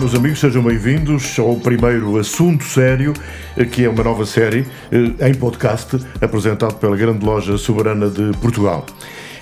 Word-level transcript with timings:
Meus 0.00 0.14
amigos, 0.14 0.40
sejam 0.40 0.62
bem-vindos 0.62 1.38
ao 1.38 1.56
primeiro 1.56 2.16
Assunto 2.16 2.64
Sério, 2.64 3.12
que 3.70 3.84
é 3.84 3.88
uma 3.88 4.02
nova 4.02 4.24
série 4.24 4.66
eh, 4.90 5.28
em 5.28 5.34
podcast 5.34 5.98
apresentado 6.22 6.76
pela 6.76 6.96
Grande 6.96 7.22
Loja 7.22 7.58
Soberana 7.58 8.08
de 8.08 8.32
Portugal. 8.38 8.86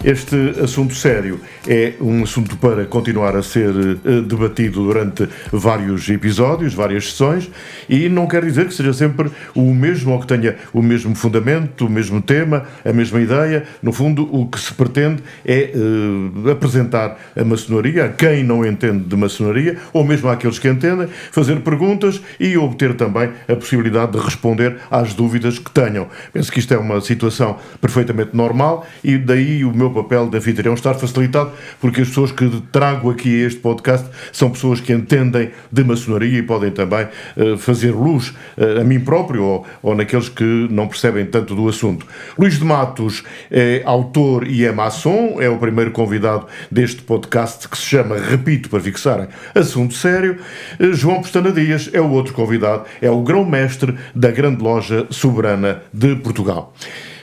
Este 0.04 0.54
assunto 0.62 0.94
sério 0.94 1.40
é 1.66 1.94
um 2.00 2.22
assunto 2.22 2.56
para 2.58 2.86
continuar 2.86 3.34
a 3.34 3.42
ser 3.42 3.70
uh, 3.70 4.22
debatido 4.22 4.84
durante 4.84 5.28
vários 5.50 6.08
episódios, 6.08 6.72
várias 6.72 7.10
sessões, 7.10 7.50
e 7.88 8.08
não 8.08 8.28
quer 8.28 8.44
dizer 8.44 8.68
que 8.68 8.74
seja 8.74 8.92
sempre 8.92 9.28
o 9.56 9.74
mesmo 9.74 10.12
ou 10.12 10.20
que 10.20 10.26
tenha 10.28 10.54
o 10.72 10.80
mesmo 10.80 11.16
fundamento, 11.16 11.86
o 11.86 11.90
mesmo 11.90 12.22
tema, 12.22 12.64
a 12.84 12.92
mesma 12.92 13.20
ideia. 13.20 13.64
No 13.82 13.92
fundo, 13.92 14.28
o 14.32 14.46
que 14.46 14.60
se 14.60 14.72
pretende 14.72 15.20
é 15.44 15.72
uh, 15.74 16.50
apresentar 16.50 17.18
a 17.36 17.44
maçonaria 17.44 18.04
a 18.04 18.08
quem 18.08 18.44
não 18.44 18.64
entende 18.64 19.04
de 19.04 19.16
maçonaria, 19.16 19.78
ou 19.92 20.04
mesmo 20.04 20.28
àqueles 20.28 20.60
que 20.60 20.68
entendem, 20.68 21.08
fazer 21.32 21.58
perguntas 21.62 22.22
e 22.38 22.56
obter 22.56 22.94
também 22.94 23.30
a 23.48 23.56
possibilidade 23.56 24.12
de 24.12 24.18
responder 24.18 24.76
às 24.92 25.12
dúvidas 25.12 25.58
que 25.58 25.72
tenham. 25.72 26.06
Penso 26.32 26.52
que 26.52 26.60
isto 26.60 26.72
é 26.72 26.78
uma 26.78 27.00
situação 27.00 27.58
perfeitamente 27.80 28.30
normal 28.32 28.86
e 29.02 29.18
daí 29.18 29.64
o 29.64 29.74
meu 29.74 29.87
meu 29.88 30.02
papel 30.02 30.28
de 30.28 30.36
anfitrião 30.36 30.74
estar 30.74 30.94
facilitado, 30.94 31.50
porque 31.80 32.02
as 32.02 32.08
pessoas 32.08 32.32
que 32.32 32.48
trago 32.72 33.10
aqui 33.10 33.42
a 33.42 33.46
este 33.46 33.60
podcast 33.60 34.08
são 34.32 34.50
pessoas 34.50 34.80
que 34.80 34.92
entendem 34.92 35.50
de 35.70 35.84
maçonaria 35.84 36.38
e 36.38 36.42
podem 36.42 36.70
também 36.70 37.06
uh, 37.36 37.56
fazer 37.56 37.92
luz 37.92 38.28
uh, 38.56 38.80
a 38.80 38.84
mim 38.84 39.00
próprio 39.00 39.42
ou, 39.42 39.66
ou 39.82 39.94
naqueles 39.94 40.28
que 40.28 40.44
não 40.70 40.86
percebem 40.88 41.26
tanto 41.26 41.54
do 41.54 41.68
assunto. 41.68 42.06
Luís 42.38 42.58
de 42.58 42.64
Matos 42.64 43.24
é 43.50 43.82
autor 43.84 44.46
e 44.46 44.64
é 44.64 44.72
maçom, 44.72 45.40
é 45.40 45.48
o 45.48 45.58
primeiro 45.58 45.90
convidado 45.90 46.46
deste 46.70 47.02
podcast 47.02 47.68
que 47.68 47.76
se 47.76 47.84
chama, 47.84 48.16
repito 48.16 48.68
para 48.68 48.80
fixarem, 48.80 49.28
Assunto 49.54 49.94
Sério. 49.94 50.38
Uh, 50.78 50.92
João 50.92 51.22
Pestana 51.22 51.52
Dias 51.52 51.90
é 51.92 52.00
o 52.00 52.10
outro 52.10 52.34
convidado, 52.34 52.84
é 53.00 53.10
o 53.10 53.22
grão-mestre 53.22 53.96
da 54.14 54.30
Grande 54.30 54.62
Loja 54.62 55.06
Soberana 55.10 55.82
de 55.92 56.16
Portugal. 56.16 56.74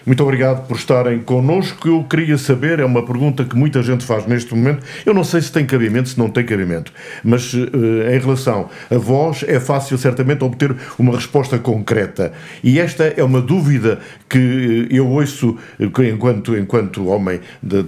Muito 0.06 0.22
obrigado 0.22 0.68
por 0.68 0.78
estarem 0.78 1.20
connosco. 1.20 1.88
Eu 1.88 2.04
queria 2.04 2.38
saber, 2.38 2.80
é 2.80 2.86
uma 2.86 3.04
pergunta 3.04 3.44
que 3.44 3.56
muita 3.56 3.82
gente 3.82 4.06
faz 4.06 4.28
neste 4.28 4.54
momento. 4.54 4.86
Eu 5.04 5.16
não 5.16 5.24
sei 5.24 5.42
se 5.42 5.52
tem 5.52 5.66
cabimento, 5.66 6.10
se 6.10 6.20
não 6.20 6.30
tem 6.30 6.46
cabimento, 6.46 6.94
mas 7.24 7.52
uh, 7.54 7.68
em 8.14 8.20
relação 8.20 8.70
a 8.92 8.98
vós, 8.98 9.44
é 9.48 9.60
fácil 9.60 9.98
certamente 9.98 10.44
obter 10.44 10.76
uma 11.00 11.16
resposta 11.16 11.58
concreta. 11.58 12.34
E 12.64 12.80
esta 12.80 13.06
é 13.06 13.24
uma 13.24 13.42
dúvida 13.42 14.00
que 14.30 14.88
eu 14.92 15.08
ouço 15.08 15.58
enquanto, 15.80 16.56
enquanto 16.56 17.08
homem 17.08 17.40
da, 17.64 17.82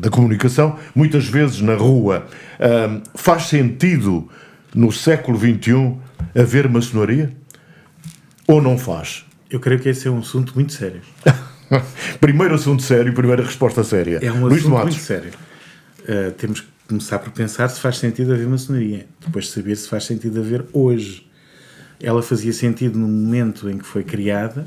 da 0.00 0.10
comunicação, 0.10 0.76
muitas 0.94 1.26
vezes 1.26 1.60
na 1.60 1.74
rua. 1.74 2.26
Uh, 2.58 3.02
faz 3.14 3.44
sentido 3.44 4.28
no 4.74 4.90
século 4.90 5.38
XXI 5.38 5.94
haver 6.34 6.68
maçonaria? 6.70 7.30
Ou 8.46 8.62
não 8.62 8.78
faz? 8.78 9.27
Eu 9.50 9.60
creio 9.60 9.80
que 9.80 9.88
esse 9.88 10.06
é 10.06 10.10
um 10.10 10.18
assunto 10.18 10.54
muito 10.54 10.72
sério. 10.72 11.00
primeiro 12.20 12.54
assunto 12.54 12.82
sério, 12.82 13.12
primeira 13.14 13.42
resposta 13.42 13.82
séria. 13.82 14.18
É 14.22 14.30
um 14.30 14.46
Luís 14.46 14.60
assunto 14.60 14.78
muito 14.78 14.94
sério. 14.94 15.30
Uh, 16.00 16.32
temos 16.32 16.60
que 16.60 16.68
começar 16.86 17.18
por 17.18 17.32
pensar 17.32 17.68
se 17.68 17.80
faz 17.80 17.98
sentido 17.98 18.32
haver 18.32 18.46
maçonaria. 18.46 19.06
Depois 19.24 19.48
saber 19.48 19.76
se 19.76 19.88
faz 19.88 20.04
sentido 20.04 20.40
haver 20.40 20.64
hoje. 20.72 21.26
Ela 22.00 22.22
fazia 22.22 22.52
sentido 22.52 22.98
no 22.98 23.08
momento 23.08 23.68
em 23.68 23.78
que 23.78 23.86
foi 23.86 24.04
criada, 24.04 24.66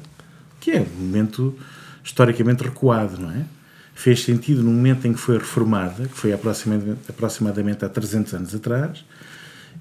que 0.60 0.72
é 0.72 0.82
um 0.82 1.04
momento 1.04 1.58
historicamente 2.04 2.64
recuado, 2.64 3.20
não 3.20 3.32
é? 3.32 3.46
Fez 3.94 4.24
sentido 4.24 4.64
no 4.64 4.72
momento 4.72 5.08
em 5.08 5.14
que 5.14 5.20
foi 5.20 5.38
reformada, 5.38 6.08
que 6.08 6.18
foi 6.18 6.34
aproximadamente, 6.34 7.00
aproximadamente 7.08 7.86
há 7.86 7.90
300 7.90 8.34
anos 8.34 8.56
atrás, 8.56 9.06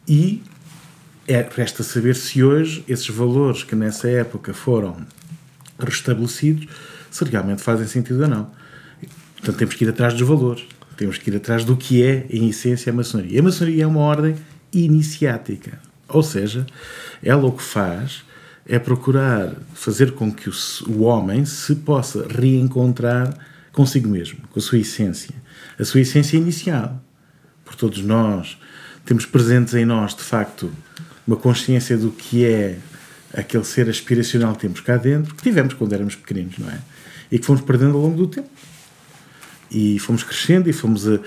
e 0.06 0.43
é, 1.32 1.48
resta 1.48 1.84
saber 1.84 2.16
se 2.16 2.42
hoje 2.42 2.84
esses 2.88 3.08
valores 3.08 3.62
que 3.62 3.76
nessa 3.76 4.08
época 4.10 4.52
foram 4.52 4.96
restabelecidos, 5.78 6.66
se 7.08 7.24
realmente 7.24 7.62
fazem 7.62 7.86
sentido 7.86 8.22
ou 8.22 8.28
não. 8.28 8.50
Portanto, 9.36 9.56
temos 9.56 9.74
que 9.76 9.84
ir 9.84 9.88
atrás 9.88 10.12
dos 10.12 10.26
valores. 10.26 10.64
Temos 10.96 11.18
que 11.18 11.30
ir 11.30 11.36
atrás 11.36 11.64
do 11.64 11.76
que 11.76 12.02
é, 12.02 12.26
em 12.28 12.48
essência, 12.48 12.92
a 12.92 12.94
maçonaria. 12.94 13.38
A 13.38 13.42
maçonaria 13.44 13.84
é 13.84 13.86
uma 13.86 14.00
ordem 14.00 14.34
iniciática. 14.72 15.78
Ou 16.08 16.22
seja, 16.22 16.66
ela 17.22 17.47
o 17.47 17.52
que 17.52 17.62
faz 17.62 18.24
é 18.66 18.78
procurar 18.80 19.54
fazer 19.72 20.12
com 20.12 20.32
que 20.32 20.50
o, 20.50 20.52
o 20.88 21.02
homem 21.02 21.44
se 21.44 21.76
possa 21.76 22.26
reencontrar 22.28 23.32
consigo 23.72 24.08
mesmo, 24.08 24.41
com 24.50 24.58
a 24.58 24.62
sua 24.62 24.78
essência. 24.78 25.34
A 25.78 25.84
sua 25.84 26.00
essência 26.00 26.36
inicial. 26.36 27.00
Por 27.64 27.76
todos 27.76 28.02
nós 28.02 28.58
temos 29.04 29.24
presentes 29.24 29.74
em 29.74 29.84
nós, 29.84 30.14
de 30.14 30.22
facto, 30.22 30.70
uma 31.30 31.36
consciência 31.36 31.96
do 31.96 32.10
que 32.10 32.44
é 32.44 32.76
aquele 33.32 33.62
ser 33.62 33.88
aspiracional 33.88 34.52
que 34.54 34.62
temos 34.62 34.80
cá 34.80 34.96
dentro, 34.96 35.32
que 35.32 35.42
tivemos 35.44 35.74
quando 35.74 35.92
éramos 35.92 36.16
pequeninos, 36.16 36.58
não 36.58 36.68
é? 36.68 36.78
E 37.30 37.38
que 37.38 37.46
fomos 37.46 37.62
perdendo 37.62 37.94
ao 37.96 38.02
longo 38.02 38.16
do 38.16 38.26
tempo. 38.26 38.48
E 39.70 40.00
fomos 40.00 40.24
crescendo 40.24 40.68
e 40.68 40.72
fomos, 40.72 41.06
a, 41.06 41.12
a, 41.12 41.14
a, 41.14 41.18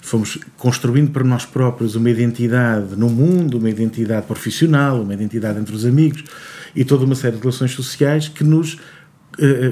fomos 0.00 0.38
construindo 0.56 1.12
para 1.12 1.22
nós 1.22 1.46
próprios 1.46 1.94
uma 1.94 2.10
identidade 2.10 2.96
no 2.96 3.08
mundo, 3.08 3.58
uma 3.58 3.70
identidade 3.70 4.26
profissional, 4.26 5.02
uma 5.02 5.14
identidade 5.14 5.60
entre 5.60 5.72
os 5.72 5.86
amigos 5.86 6.24
e 6.74 6.84
toda 6.84 7.04
uma 7.04 7.14
série 7.14 7.36
de 7.36 7.42
relações 7.42 7.70
sociais 7.70 8.26
que 8.26 8.42
nos 8.42 8.76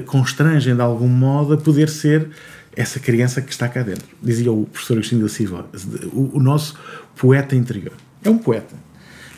constrangem 0.05 0.75
de 0.75 0.81
algum 0.81 1.07
modo 1.09 1.53
a 1.53 1.57
poder 1.57 1.89
ser 1.89 2.29
essa 2.73 2.99
criança 2.99 3.41
que 3.41 3.51
está 3.51 3.67
cá 3.67 3.81
dentro. 3.81 4.07
Dizia 4.23 4.51
o 4.53 4.65
professor 4.65 4.93
Agostinho 4.93 5.23
da 5.23 5.29
Silva, 5.29 5.65
o, 6.13 6.37
o 6.37 6.39
nosso 6.39 6.79
poeta 7.17 7.55
interior 7.55 7.93
é 8.25 8.29
um 8.29 8.37
poeta. 8.37 8.75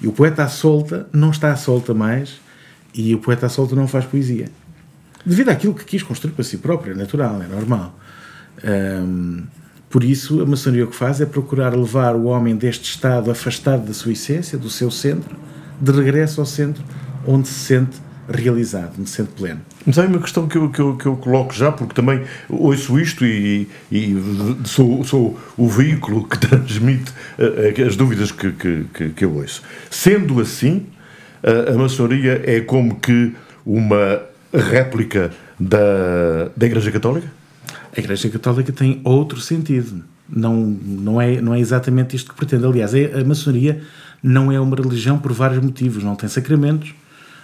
E 0.02 0.08
o 0.08 0.12
poeta 0.12 0.44
à 0.44 0.48
solta 0.48 1.08
não 1.12 1.30
está 1.30 1.52
à 1.52 1.56
solta 1.56 1.94
mais 1.94 2.40
e 2.94 3.14
o 3.14 3.20
poeta 3.20 3.46
à 3.46 3.50
solta 3.50 3.76
não 3.76 3.88
faz 3.88 4.06
poesia. 4.06 4.50
Devido 5.26 5.50
àquilo 5.50 5.74
que 5.74 5.84
quis 5.84 6.02
construir 6.02 6.34
para 6.34 6.44
si 6.44 6.58
próprio, 6.58 6.94
é 6.94 6.96
natural, 6.96 7.42
é 7.42 7.48
normal. 7.48 7.98
Um, 8.64 9.44
por 9.90 10.04
isso, 10.04 10.42
a 10.42 10.46
maçonaria 10.46 10.86
o 10.86 10.88
que 10.88 10.96
faz 10.96 11.22
é 11.22 11.26
procurar 11.26 11.76
levar 11.76 12.16
o 12.16 12.26
homem 12.26 12.56
deste 12.56 12.90
estado 12.90 13.32
afastado 13.32 13.86
da 13.86 13.94
sua 13.94 14.12
essência, 14.12 14.58
do 14.58 14.70
seu 14.70 14.92
centro, 14.92 15.36
de 15.80 15.92
regresso 15.92 16.40
ao 16.40 16.46
centro, 16.46 16.84
onde 17.26 17.48
se 17.48 17.60
sente 17.60 17.98
realizado, 18.30 18.98
me 18.98 19.08
sente 19.08 19.32
pleno. 19.32 19.62
Mas 19.88 19.98
há 19.98 20.04
uma 20.04 20.20
questão 20.20 20.50
que 20.50 20.58
eu, 20.58 20.70
que, 20.70 20.82
eu, 20.82 20.98
que 20.98 21.06
eu 21.06 21.16
coloco 21.16 21.54
já, 21.54 21.72
porque 21.72 21.94
também 21.94 22.22
ouço 22.50 23.00
isto 23.00 23.26
e, 23.26 23.70
e 23.90 24.18
sou, 24.66 25.02
sou 25.06 25.40
o 25.56 25.70
veículo 25.70 26.28
que 26.28 26.38
transmite 26.46 27.10
uh, 27.40 27.88
as 27.88 27.96
dúvidas 27.96 28.30
que, 28.30 28.52
que, 28.52 29.10
que, 29.12 29.24
eu 29.24 29.34
ouço. 29.34 29.64
Sendo 29.90 30.42
assim, 30.42 30.88
uh, 31.42 31.74
a 31.74 31.78
maçonaria 31.78 32.44
é 32.46 32.60
como 32.60 33.00
que 33.00 33.34
uma 33.66 34.24
réplica 34.54 35.32
da, 35.58 36.50
da 36.56 36.66
Igreja 36.66 36.92
Católica? 36.92 37.32
A 37.96 38.00
Igreja 38.02 38.30
Católica 38.30 38.74
tem 38.74 39.00
outro 39.06 39.40
sentido. 39.40 40.04
Não, 40.30 40.66
não, 40.66 41.22
é, 41.22 41.40
não 41.40 41.56
é 41.56 41.62
exatamente 41.62 42.14
isto 42.14 42.32
que 42.32 42.38
pretende. 42.38 42.66
Aliás, 42.66 42.92
a 42.94 43.24
maçonaria 43.24 43.82
não 44.22 44.52
é 44.52 44.60
uma 44.60 44.76
religião 44.76 45.18
por 45.18 45.32
vários 45.32 45.64
motivos. 45.64 46.04
Não 46.04 46.18
tem 46.18 46.28
sacramentos, 46.28 46.94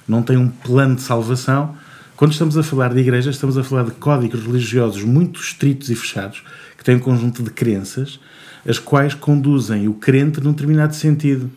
não 0.06 0.22
tem 0.22 0.36
um 0.36 0.50
plano 0.50 0.96
de 0.96 1.02
salvação. 1.04 1.82
Quando 2.24 2.32
estamos 2.32 2.58
a 2.58 2.64
falar 2.64 2.94
de 2.94 3.02
igreja, 3.02 3.30
estamos 3.30 3.58
a 3.58 3.66
falar 3.66 3.84
de 3.84 3.92
códigos 3.92 4.46
religiosos 4.46 5.04
muito 5.04 5.42
estritos 5.42 5.90
e 5.90 5.96
fechados, 5.96 6.42
que 6.78 6.82
têm 6.82 6.96
um 6.96 7.00
conjunto 7.00 7.44
de 7.44 7.50
crenças, 7.50 8.18
as 8.66 8.80
quais 8.80 9.14
conduzem 9.14 9.90
o 9.90 9.94
crente 9.96 10.40
num 10.40 10.54
determinado 10.54 10.96
sentido. 10.96 11.52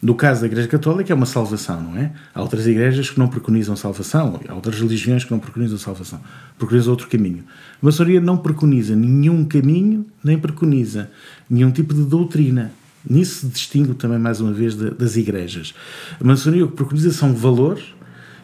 No 0.00 0.14
caso 0.14 0.40
da 0.40 0.46
Igreja 0.46 0.66
Católica, 0.66 1.12
é 1.12 1.14
uma 1.14 1.26
salvação, 1.26 1.82
não 1.82 1.94
é? 1.98 2.10
Há 2.34 2.40
outras 2.40 2.66
igrejas 2.66 3.10
que 3.10 3.18
não 3.18 3.28
preconizam 3.28 3.76
salvação, 3.76 4.40
há 4.48 4.54
outras 4.54 4.80
religiões 4.80 5.24
que 5.24 5.30
não 5.30 5.38
preconizam 5.38 5.76
salvação, 5.76 6.22
preconizam 6.56 6.90
outro 6.90 7.06
caminho. 7.06 7.44
A 7.74 7.84
maçonaria 7.84 8.18
não 8.18 8.38
preconiza 8.38 8.96
nenhum 8.96 9.44
caminho, 9.44 10.06
nem 10.24 10.38
preconiza 10.38 11.10
nenhum 11.50 11.70
tipo 11.70 11.92
de 11.92 12.04
doutrina. 12.04 12.72
Nisso 13.06 13.40
se 13.40 13.46
distingue 13.48 13.92
também, 13.92 14.18
mais 14.18 14.40
uma 14.40 14.54
vez, 14.54 14.74
das 14.74 15.16
igrejas. 15.16 15.74
A 16.18 16.24
maçonaria 16.24 16.64
o 16.64 16.68
que 16.68 16.76
preconiza 16.76 17.12
são 17.12 17.34
valores 17.34 17.97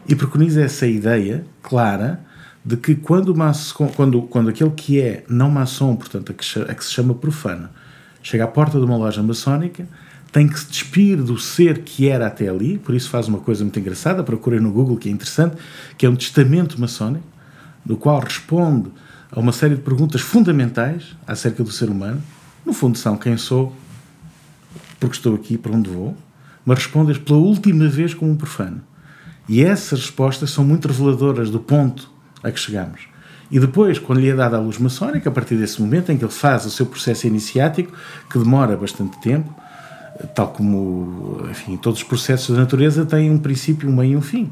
e 0.07 0.15
preconiza 0.15 0.61
essa 0.61 0.85
ideia 0.85 1.45
clara 1.61 2.19
de 2.63 2.77
que 2.77 2.95
quando, 2.95 3.35
maçom, 3.35 3.87
quando, 3.89 4.21
quando 4.23 4.49
aquele 4.49 4.71
que 4.71 4.99
é 4.99 5.23
não 5.29 5.49
maçom, 5.49 5.95
portanto, 5.95 6.31
a 6.31 6.35
que, 6.35 6.59
a 6.59 6.73
que 6.73 6.83
se 6.83 6.91
chama 6.91 7.13
profano, 7.13 7.69
chega 8.23 8.43
à 8.43 8.47
porta 8.47 8.79
de 8.79 8.85
uma 8.85 8.97
loja 8.97 9.21
maçónica, 9.21 9.87
tem 10.31 10.47
que 10.47 10.59
se 10.59 10.67
despir 10.67 11.21
do 11.23 11.37
ser 11.37 11.83
que 11.83 12.09
era 12.09 12.27
até 12.27 12.49
ali, 12.49 12.77
por 12.77 12.93
isso 12.93 13.09
faz 13.09 13.27
uma 13.27 13.39
coisa 13.39 13.63
muito 13.63 13.79
engraçada, 13.79 14.23
procurem 14.23 14.59
no 14.59 14.71
Google, 14.71 14.97
que 14.97 15.07
é 15.07 15.11
interessante, 15.11 15.55
que 15.97 16.05
é 16.05 16.09
um 16.09 16.15
testamento 16.15 16.79
maçónico, 16.81 17.25
no 17.85 17.95
qual 17.95 18.19
responde 18.19 18.89
a 19.31 19.39
uma 19.39 19.51
série 19.51 19.75
de 19.75 19.81
perguntas 19.81 20.21
fundamentais 20.21 21.15
acerca 21.27 21.63
do 21.63 21.71
ser 21.71 21.89
humano. 21.89 22.21
No 22.65 22.73
fundo, 22.73 22.97
são 22.97 23.15
quem 23.15 23.37
sou, 23.37 23.75
porque 24.99 25.15
estou 25.15 25.35
aqui, 25.35 25.57
para 25.57 25.71
onde 25.71 25.89
vou, 25.89 26.17
mas 26.65 26.79
respondes 26.79 27.17
pela 27.17 27.37
última 27.39 27.87
vez 27.87 28.13
como 28.13 28.31
um 28.31 28.35
profano. 28.35 28.81
E 29.47 29.63
essas 29.63 30.01
respostas 30.01 30.49
são 30.49 30.63
muito 30.63 30.87
reveladoras 30.87 31.49
do 31.49 31.59
ponto 31.59 32.09
a 32.43 32.51
que 32.51 32.59
chegamos. 32.59 33.01
E 33.51 33.59
depois, 33.59 33.99
quando 33.99 34.19
lhe 34.19 34.29
é 34.29 34.35
dada 34.35 34.57
a 34.57 34.59
luz 34.59 34.77
maçónica, 34.79 35.29
a 35.29 35.31
partir 35.31 35.55
desse 35.55 35.79
momento 35.79 36.11
em 36.11 36.17
que 36.17 36.23
ele 36.23 36.31
faz 36.31 36.65
o 36.65 36.71
seu 36.71 36.85
processo 36.85 37.27
iniciático, 37.27 37.91
que 38.29 38.39
demora 38.39 38.75
bastante 38.75 39.19
tempo, 39.21 39.53
tal 40.33 40.47
como 40.47 41.45
enfim, 41.49 41.77
todos 41.77 41.99
os 41.99 42.07
processos 42.07 42.55
da 42.55 42.61
natureza 42.61 43.05
têm 43.05 43.29
um 43.29 43.37
princípio, 43.37 43.89
um 43.89 43.95
meio 43.95 44.13
e 44.13 44.17
um 44.17 44.21
fim. 44.21 44.51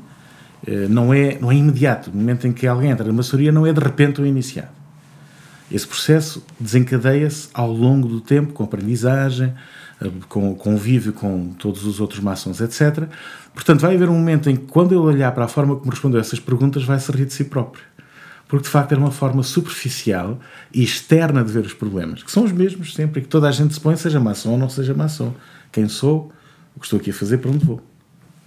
Eh, 0.66 0.88
não 0.88 1.14
é, 1.14 1.38
não 1.40 1.52
é 1.52 1.56
imediato. 1.56 2.12
No 2.12 2.18
momento 2.18 2.48
em 2.48 2.54
que 2.54 2.68
alguém 2.68 2.92
entra 2.92 3.06
na 3.06 3.14
maçonaria, 3.14 3.52
não 3.52 3.66
é 3.66 3.74
de 3.74 3.80
repente 3.80 4.22
o 4.22 4.26
iniciado. 4.26 4.70
Esse 5.72 5.88
processo 5.88 6.44
desencadeia-se 6.60 7.50
ao 7.54 7.72
longo 7.72 8.08
do 8.08 8.22
tempo, 8.22 8.54
com 8.54 8.64
aprendizagem, 8.64 9.54
com 10.28 10.54
convívio 10.56 11.14
com 11.14 11.50
todos 11.54 11.86
os 11.86 12.00
outros 12.00 12.20
maçons, 12.20 12.60
etc. 12.62 13.08
Portanto, 13.54 13.80
vai 13.80 13.96
haver 13.96 14.10
um 14.10 14.14
momento 14.14 14.50
em 14.50 14.56
que, 14.56 14.66
quando 14.66 14.92
ele 14.92 15.02
olhar 15.02 15.32
para 15.32 15.46
a 15.46 15.48
forma 15.48 15.76
como 15.76 15.92
respondeu 15.92 16.20
essas 16.20 16.40
perguntas, 16.40 16.84
vai 16.84 17.00
se 17.00 17.12
rir 17.12 17.26
de 17.26 17.34
si 17.34 17.46
próprio. 17.46 17.84
Porque, 18.48 18.66
de 18.66 18.70
facto, 18.70 18.92
era 18.92 19.00
uma 19.00 19.12
forma 19.12 19.42
superficial 19.42 20.40
e 20.74 20.84
externa 20.84 21.44
de 21.44 21.52
ver 21.52 21.66
os 21.66 21.74
problemas, 21.74 22.22
que 22.22 22.32
são 22.32 22.44
os 22.44 22.52
mesmos 22.52 22.94
sempre, 22.94 23.22
e 23.22 23.24
que 23.24 23.30
toda 23.30 23.48
a 23.48 23.52
gente 23.52 23.74
se 23.74 23.80
põe, 23.80 23.96
seja 23.96 24.20
maçom 24.20 24.52
ou 24.52 24.58
não 24.58 24.70
seja 24.70 24.94
maçom. 24.94 25.34
Quem 25.72 25.88
sou, 25.88 26.32
o 26.76 26.80
que 26.80 26.86
estou 26.86 27.00
aqui 27.00 27.10
a 27.10 27.14
fazer, 27.14 27.38
para 27.38 27.50
onde 27.50 27.66
vou. 27.66 27.82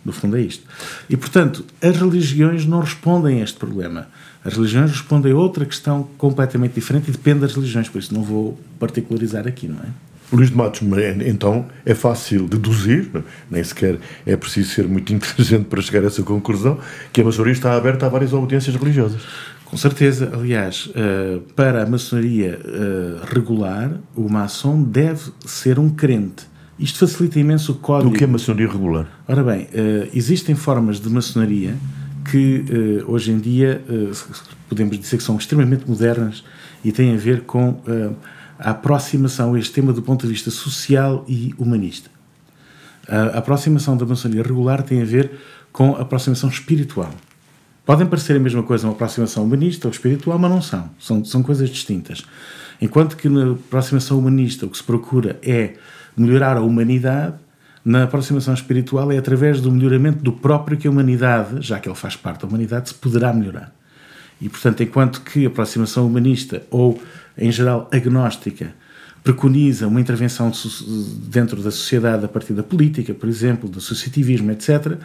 No 0.04 0.12
fundo 0.12 0.36
é 0.36 0.40
isto. 0.40 0.64
E, 1.10 1.16
portanto, 1.16 1.64
as 1.82 1.96
religiões 1.96 2.64
não 2.64 2.80
respondem 2.80 3.40
a 3.40 3.44
este 3.44 3.58
problema. 3.58 4.06
As 4.44 4.54
religiões 4.54 4.92
respondem 4.92 5.32
a 5.32 5.36
outra 5.36 5.66
questão 5.66 6.04
completamente 6.16 6.74
diferente 6.74 7.08
e 7.08 7.10
depende 7.10 7.40
das 7.40 7.54
religiões, 7.54 7.88
por 7.88 7.98
isso 7.98 8.14
não 8.14 8.22
vou 8.22 8.56
particularizar 8.78 9.48
aqui, 9.48 9.66
não 9.66 9.80
é? 9.80 9.88
Luís 10.32 10.50
de 10.50 10.56
Matos, 10.56 10.82
então 11.24 11.66
é 11.84 11.94
fácil 11.94 12.48
deduzir, 12.48 13.08
nem 13.50 13.62
sequer 13.62 13.98
é 14.24 14.36
preciso 14.36 14.70
ser 14.70 14.88
muito 14.88 15.12
inteligente 15.14 15.66
para 15.66 15.80
chegar 15.80 16.02
a 16.02 16.06
essa 16.06 16.22
conclusão, 16.22 16.78
que 17.12 17.20
a 17.20 17.24
maçonaria 17.24 17.52
está 17.52 17.74
aberta 17.74 18.06
a 18.06 18.08
várias 18.08 18.32
obediências 18.32 18.74
religiosas. 18.74 19.22
Com 19.66 19.76
certeza. 19.76 20.30
Aliás, 20.32 20.88
eh, 20.94 21.40
para 21.56 21.82
a 21.82 21.86
maçonaria 21.86 22.58
eh, 22.64 23.24
regular, 23.24 23.98
o 24.14 24.28
maçom 24.28 24.80
deve 24.82 25.32
ser 25.44 25.78
um 25.78 25.90
crente. 25.90 26.46
Isto 26.78 27.00
facilita 27.00 27.40
imenso 27.40 27.72
o 27.72 27.74
código. 27.74 28.10
O 28.10 28.14
que 28.14 28.22
é 28.22 28.26
maçonaria 28.26 28.68
regular? 28.68 29.06
Ora 29.26 29.42
bem, 29.42 29.66
eh, 29.74 30.08
existem 30.14 30.54
formas 30.54 31.00
de 31.00 31.08
maçonaria 31.10 31.74
que 32.30 32.64
hoje 33.06 33.30
em 33.30 33.38
dia 33.38 33.80
podemos 34.68 34.98
dizer 34.98 35.16
que 35.16 35.22
são 35.22 35.36
extremamente 35.36 35.88
modernas 35.88 36.42
e 36.84 36.90
têm 36.90 37.14
a 37.14 37.16
ver 37.16 37.42
com 37.42 37.80
a 38.58 38.70
aproximação 38.70 39.54
a 39.54 39.58
este 39.58 39.72
tema 39.72 39.92
do 39.92 40.02
ponto 40.02 40.26
de 40.26 40.32
vista 40.32 40.50
social 40.50 41.24
e 41.28 41.54
humanista. 41.58 42.10
A 43.08 43.38
aproximação 43.38 43.96
da 43.96 44.04
maçonaria 44.04 44.42
regular 44.42 44.82
tem 44.82 45.02
a 45.02 45.04
ver 45.04 45.30
com 45.72 45.94
a 45.94 46.00
aproximação 46.00 46.48
espiritual. 46.48 47.10
Podem 47.84 48.06
parecer 48.06 48.36
a 48.36 48.40
mesma 48.40 48.62
coisa 48.64 48.86
uma 48.86 48.94
aproximação 48.94 49.44
humanista 49.44 49.86
ou 49.86 49.92
espiritual, 49.92 50.38
mas 50.38 50.50
não 50.50 50.60
são. 50.60 50.90
São, 50.98 51.24
são 51.24 51.42
coisas 51.42 51.70
distintas. 51.70 52.24
Enquanto 52.80 53.16
que 53.16 53.28
na 53.28 53.52
aproximação 53.52 54.18
humanista 54.18 54.66
o 54.66 54.68
que 54.68 54.76
se 54.76 54.82
procura 54.82 55.38
é 55.42 55.74
melhorar 56.16 56.56
a 56.56 56.62
humanidade, 56.62 57.36
na 57.84 58.02
aproximação 58.02 58.52
espiritual 58.52 59.12
é 59.12 59.18
através 59.18 59.60
do 59.60 59.70
melhoramento 59.70 60.18
do 60.18 60.32
próprio 60.32 60.76
que 60.76 60.88
a 60.88 60.90
humanidade, 60.90 61.64
já 61.64 61.78
que 61.78 61.88
ele 61.88 61.94
faz 61.94 62.16
parte 62.16 62.40
da 62.40 62.48
humanidade, 62.48 62.88
se 62.88 62.94
poderá 62.96 63.32
melhorar. 63.32 63.72
E, 64.40 64.48
portanto, 64.48 64.82
enquanto 64.82 65.20
que 65.20 65.44
a 65.44 65.48
aproximação 65.48 66.04
humanista 66.04 66.64
ou, 66.68 67.00
em 67.36 67.50
geral, 67.50 67.88
agnóstica, 67.92 68.74
preconiza 69.22 69.88
uma 69.88 70.00
intervenção 70.00 70.52
dentro 71.28 71.62
da 71.62 71.70
sociedade 71.70 72.24
a 72.24 72.28
partir 72.28 72.52
da 72.52 72.62
política, 72.62 73.12
por 73.12 73.28
exemplo, 73.28 73.68
do 73.68 73.78
associativismo, 73.78 74.50
etc., 74.52 74.96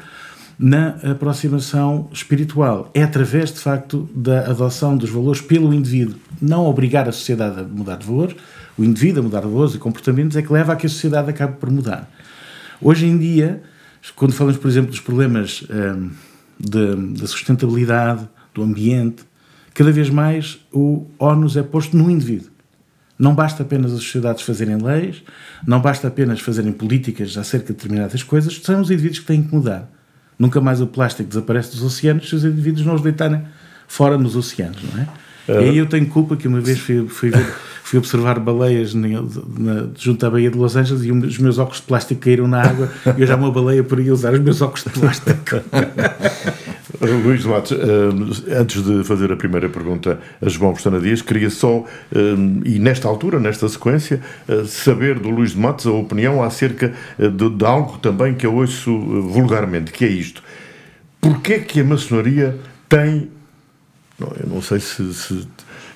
na 0.60 0.90
aproximação 1.12 2.08
espiritual. 2.14 2.92
É 2.94 3.02
através, 3.02 3.52
de 3.52 3.60
facto, 3.60 4.08
da 4.14 4.42
adoção 4.42 4.96
dos 4.96 5.10
valores 5.10 5.42
pelo 5.42 5.74
indivíduo. 5.74 6.16
Não 6.40 6.68
obrigar 6.68 7.10
a 7.10 7.12
sociedade 7.12 7.62
a 7.62 7.64
mudar 7.64 7.96
de 7.96 8.06
valores, 8.06 8.36
o 8.78 8.84
indivíduo 8.84 9.22
a 9.22 9.24
mudar 9.24 9.42
de 9.42 9.48
valores 9.48 9.74
e 9.74 9.80
comportamentos 9.80 10.38
é 10.38 10.42
que 10.42 10.54
leva 10.54 10.74
a 10.74 10.76
que 10.76 10.86
a 10.86 10.90
sociedade 10.90 11.32
acabe 11.32 11.58
por 11.58 11.72
mudar. 11.72 12.08
Hoje 12.80 13.08
em 13.08 13.18
dia, 13.18 13.62
quando 14.16 14.34
falamos, 14.34 14.60
por 14.60 14.68
exemplo, 14.68 14.92
dos 14.92 15.00
problemas 15.00 15.64
hum, 15.70 16.12
da 16.60 17.28
sustentabilidade, 17.28 18.28
do 18.54 18.62
ambiente, 18.62 19.24
cada 19.74 19.92
vez 19.92 20.10
mais 20.10 20.60
o 20.72 21.06
ónus 21.20 21.58
é 21.58 21.64
posto 21.64 21.96
no 21.96 22.10
indivíduo. 22.10 22.50
Não 23.18 23.36
basta 23.36 23.62
apenas 23.62 23.94
as 23.94 24.00
sociedades 24.00 24.42
fazerem 24.42 24.78
leis, 24.78 25.24
não 25.66 25.80
basta 25.80 26.08
apenas 26.08 26.40
fazerem 26.40 26.72
políticas 26.72 27.38
acerca 27.38 27.68
de 27.68 27.74
determinadas 27.74 28.24
coisas, 28.24 28.60
são 28.64 28.82
os 28.82 28.90
indivíduos 28.90 29.20
que 29.20 29.26
têm 29.26 29.44
que 29.44 29.54
mudar. 29.54 29.90
Nunca 30.40 30.60
mais 30.60 30.82
o 30.82 30.88
plástico 30.88 31.30
desaparece 31.30 31.72
dos 31.72 31.84
oceanos 31.84 32.28
se 32.28 32.36
os 32.36 32.44
indivíduos 32.44 32.86
não 32.86 32.96
os 32.96 33.02
deitarem 33.02 33.44
fora 33.88 34.18
nos 34.18 34.36
oceanos, 34.36 34.82
não 34.92 35.02
é? 35.02 35.08
E 35.48 35.70
aí 35.70 35.78
eu 35.78 35.86
tenho 35.86 36.08
culpa 36.08 36.36
que 36.36 36.48
uma 36.48 36.62
vez 36.62 36.80
fui, 36.80 37.08
fui, 37.08 37.30
ver, 37.30 37.46
fui 37.84 38.00
observar 38.00 38.40
baleias 38.40 38.94
na, 38.94 39.08
na, 39.08 39.88
junto 39.98 40.26
à 40.26 40.30
Baía 40.30 40.50
de 40.50 40.58
Los 40.58 40.76
Angeles 40.76 41.04
e 41.04 41.12
os 41.12 41.38
meus 41.38 41.58
óculos 41.58 41.82
de 41.82 41.88
plástico 41.88 42.22
caíram 42.22 42.48
na 42.48 42.62
água 42.62 42.90
e 43.18 43.22
eu 43.22 43.28
já 43.28 43.36
uma 43.36 43.52
baleia 43.52 43.84
por 43.84 44.00
aí 44.00 44.10
usar 44.10 44.34
os 44.34 44.40
meus 44.40 44.62
óculos 44.62 44.84
de 44.84 44.90
plástico. 44.92 45.62
Luís 47.00 47.46
Matos, 47.46 47.72
eh, 47.72 48.56
antes 48.56 48.84
de 48.84 49.04
fazer 49.04 49.32
a 49.32 49.36
primeira 49.38 49.70
pergunta 49.70 50.20
a 50.42 50.50
João 50.50 50.74
Pestana 50.74 51.00
Dias, 51.00 51.22
queria 51.22 51.50
só, 51.50 51.86
eh, 52.14 52.18
e 52.66 52.80
nesta 52.80 53.08
altura, 53.08 53.40
nesta 53.40 53.68
sequência, 53.70 54.22
eh, 54.48 54.66
saber 54.66 55.20
do 55.20 55.30
Luís 55.30 55.52
de 55.52 55.60
Matos 55.60 55.88
a 55.88 55.92
opinião 55.92 56.44
acerca 56.44 56.94
de, 57.18 57.50
de 57.50 57.66
algo 57.66 57.98
também 58.00 58.34
que 58.34 58.46
eu 58.46 58.56
ouço 58.56 58.92
vulgarmente, 59.22 59.92
que 59.92 60.04
é 60.04 60.10
isto. 60.10 60.44
Porquê 61.20 61.60
que 61.60 61.80
a 61.80 61.84
maçonaria 61.84 62.58
tem, 62.90 63.30
eu 64.20 64.48
não 64.48 64.62
sei 64.62 64.80
se, 64.80 65.14
se 65.14 65.48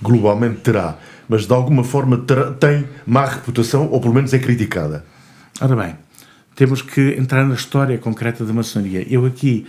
globalmente 0.02 0.62
terá, 0.62 0.98
mas 1.28 1.46
de 1.46 1.54
alguma 1.54 1.84
forma 1.84 2.18
terá, 2.20 2.52
tem 2.52 2.88
má 3.06 3.26
reputação, 3.26 3.90
ou 3.92 4.00
pelo 4.00 4.14
menos 4.14 4.34
é 4.34 4.40
criticada? 4.40 5.04
Ora 5.60 5.76
bem, 5.76 5.96
temos 6.56 6.82
que 6.82 7.16
entrar 7.20 7.46
na 7.46 7.54
história 7.54 7.98
concreta 7.98 8.46
da 8.46 8.54
maçonaria. 8.54 9.06
Eu 9.10 9.26
aqui, 9.26 9.66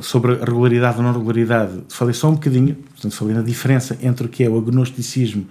sobre 0.00 0.32
a 0.32 0.44
regularidade 0.44 0.96
ou 0.96 1.02
não 1.02 1.12
regularidade, 1.12 1.82
falei 1.90 2.14
só 2.14 2.30
um 2.30 2.34
bocadinho, 2.34 2.74
portanto, 2.74 3.14
falei 3.14 3.34
na 3.34 3.42
diferença 3.42 3.98
entre 4.00 4.26
o 4.26 4.28
que 4.28 4.42
é 4.42 4.48
o 4.48 4.56
agnosticismo 4.56 5.46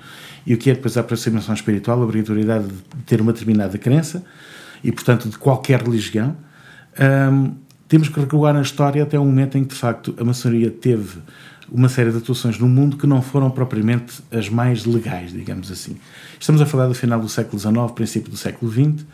e 0.46 0.56
o 0.56 0.58
que 0.58 0.72
é 0.72 0.74
depois 0.74 0.98
a 0.98 1.02
aproximação 1.02 1.54
espiritual, 1.54 2.02
a 2.02 2.04
obrigatoriedade 2.04 2.68
de 2.68 3.04
ter 3.06 3.22
uma 3.22 3.32
determinada 3.32 3.78
crença 3.78 4.26
e, 4.84 4.92
portanto, 4.92 5.30
de 5.30 5.38
qualquer 5.38 5.82
religião. 5.84 6.36
Um, 7.00 7.54
temos 7.88 8.10
que 8.10 8.20
regular 8.20 8.54
na 8.54 8.62
história 8.62 9.04
até 9.04 9.20
o 9.20 9.24
momento 9.24 9.60
em 9.60 9.64
que, 9.64 9.70
de 9.70 9.80
facto, 9.80 10.16
a 10.20 10.24
maçonaria 10.24 10.72
teve 10.72 11.20
uma 11.72 11.90
série 11.90 12.12
de 12.12 12.18
atuações 12.18 12.58
no 12.58 12.68
mundo 12.68 12.98
que 12.98 13.06
não 13.06 13.22
foram 13.22 13.52
propriamente 13.52 14.24
as 14.32 14.50
mais 14.50 14.86
legais, 14.86 15.32
digamos 15.32 15.72
assim. 15.72 15.98
Estamos 16.40 16.62
a 16.62 16.66
falar 16.66 16.88
do 16.88 16.96
final 16.96 17.20
do 17.20 17.30
século 17.30 17.60
XIX, 17.60 17.92
princípio 17.94 18.32
do 18.32 18.38
século 18.38 18.72
XX, 18.72 19.06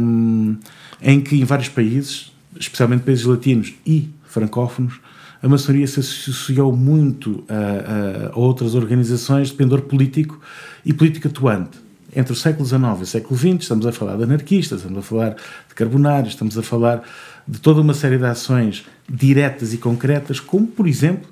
um, 0.00 0.56
em 1.00 1.20
que 1.20 1.40
em 1.40 1.44
vários 1.44 1.68
países, 1.68 2.32
especialmente 2.58 3.02
países 3.02 3.24
latinos 3.24 3.74
e 3.86 4.10
francófonos, 4.24 5.00
a 5.42 5.48
maçonaria 5.48 5.86
se 5.86 6.00
associou 6.00 6.74
muito 6.74 7.44
a, 7.48 8.30
a, 8.32 8.38
outras 8.38 8.74
organizações 8.74 9.48
de 9.48 9.54
pendor 9.54 9.82
político 9.82 10.40
e 10.84 10.92
político 10.92 11.26
atuante. 11.28 11.78
Entre 12.14 12.32
o 12.32 12.36
século 12.36 12.64
XIX 12.66 12.82
e 13.00 13.02
o 13.02 13.06
século 13.06 13.38
XX, 13.38 13.62
estamos 13.62 13.86
a 13.86 13.92
falar 13.92 14.16
de 14.16 14.22
anarquistas, 14.22 14.80
estamos 14.80 14.98
a 14.98 15.02
falar 15.02 15.30
de 15.30 15.74
carbonários, 15.74 16.34
estamos 16.34 16.56
a 16.56 16.62
falar 16.62 17.02
de 17.48 17.58
toda 17.58 17.80
uma 17.80 17.94
série 17.94 18.18
de 18.18 18.26
ações 18.26 18.84
diretas 19.08 19.72
e 19.74 19.78
concretas, 19.78 20.38
como, 20.38 20.66
por 20.66 20.86
exemplo, 20.86 21.28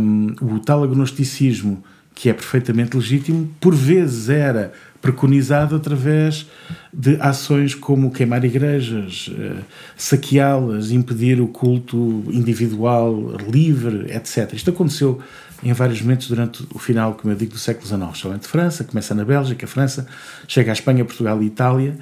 um, 0.00 0.34
o 0.40 0.58
tal 0.58 0.82
agnosticismo 0.82 1.84
que 2.16 2.30
é 2.30 2.32
perfeitamente 2.32 2.96
legítimo, 2.96 3.54
por 3.60 3.74
vezes 3.74 4.30
era 4.30 4.72
preconizado 5.02 5.76
através 5.76 6.46
de 6.90 7.16
ações 7.20 7.74
como 7.74 8.10
queimar 8.10 8.42
igrejas, 8.42 9.30
eh, 9.38 9.56
saqueá-las, 9.98 10.90
impedir 10.90 11.42
o 11.42 11.46
culto 11.46 12.24
individual, 12.32 13.36
livre, 13.52 14.10
etc. 14.10 14.54
Isto 14.54 14.70
aconteceu 14.70 15.20
em 15.62 15.74
vários 15.74 16.00
momentos 16.00 16.28
durante 16.28 16.66
o 16.72 16.78
final, 16.78 17.14
como 17.14 17.34
eu 17.34 17.36
digo, 17.36 17.52
do 17.52 17.58
século 17.58 17.86
XIX. 17.86 18.18
Somente 18.18 18.48
França, 18.48 18.82
começa 18.82 19.14
na 19.14 19.24
Bélgica, 19.24 19.66
França, 19.66 20.06
chega 20.48 20.72
à 20.72 20.74
Espanha, 20.74 21.04
Portugal 21.04 21.42
e 21.42 21.46
Itália, 21.46 21.98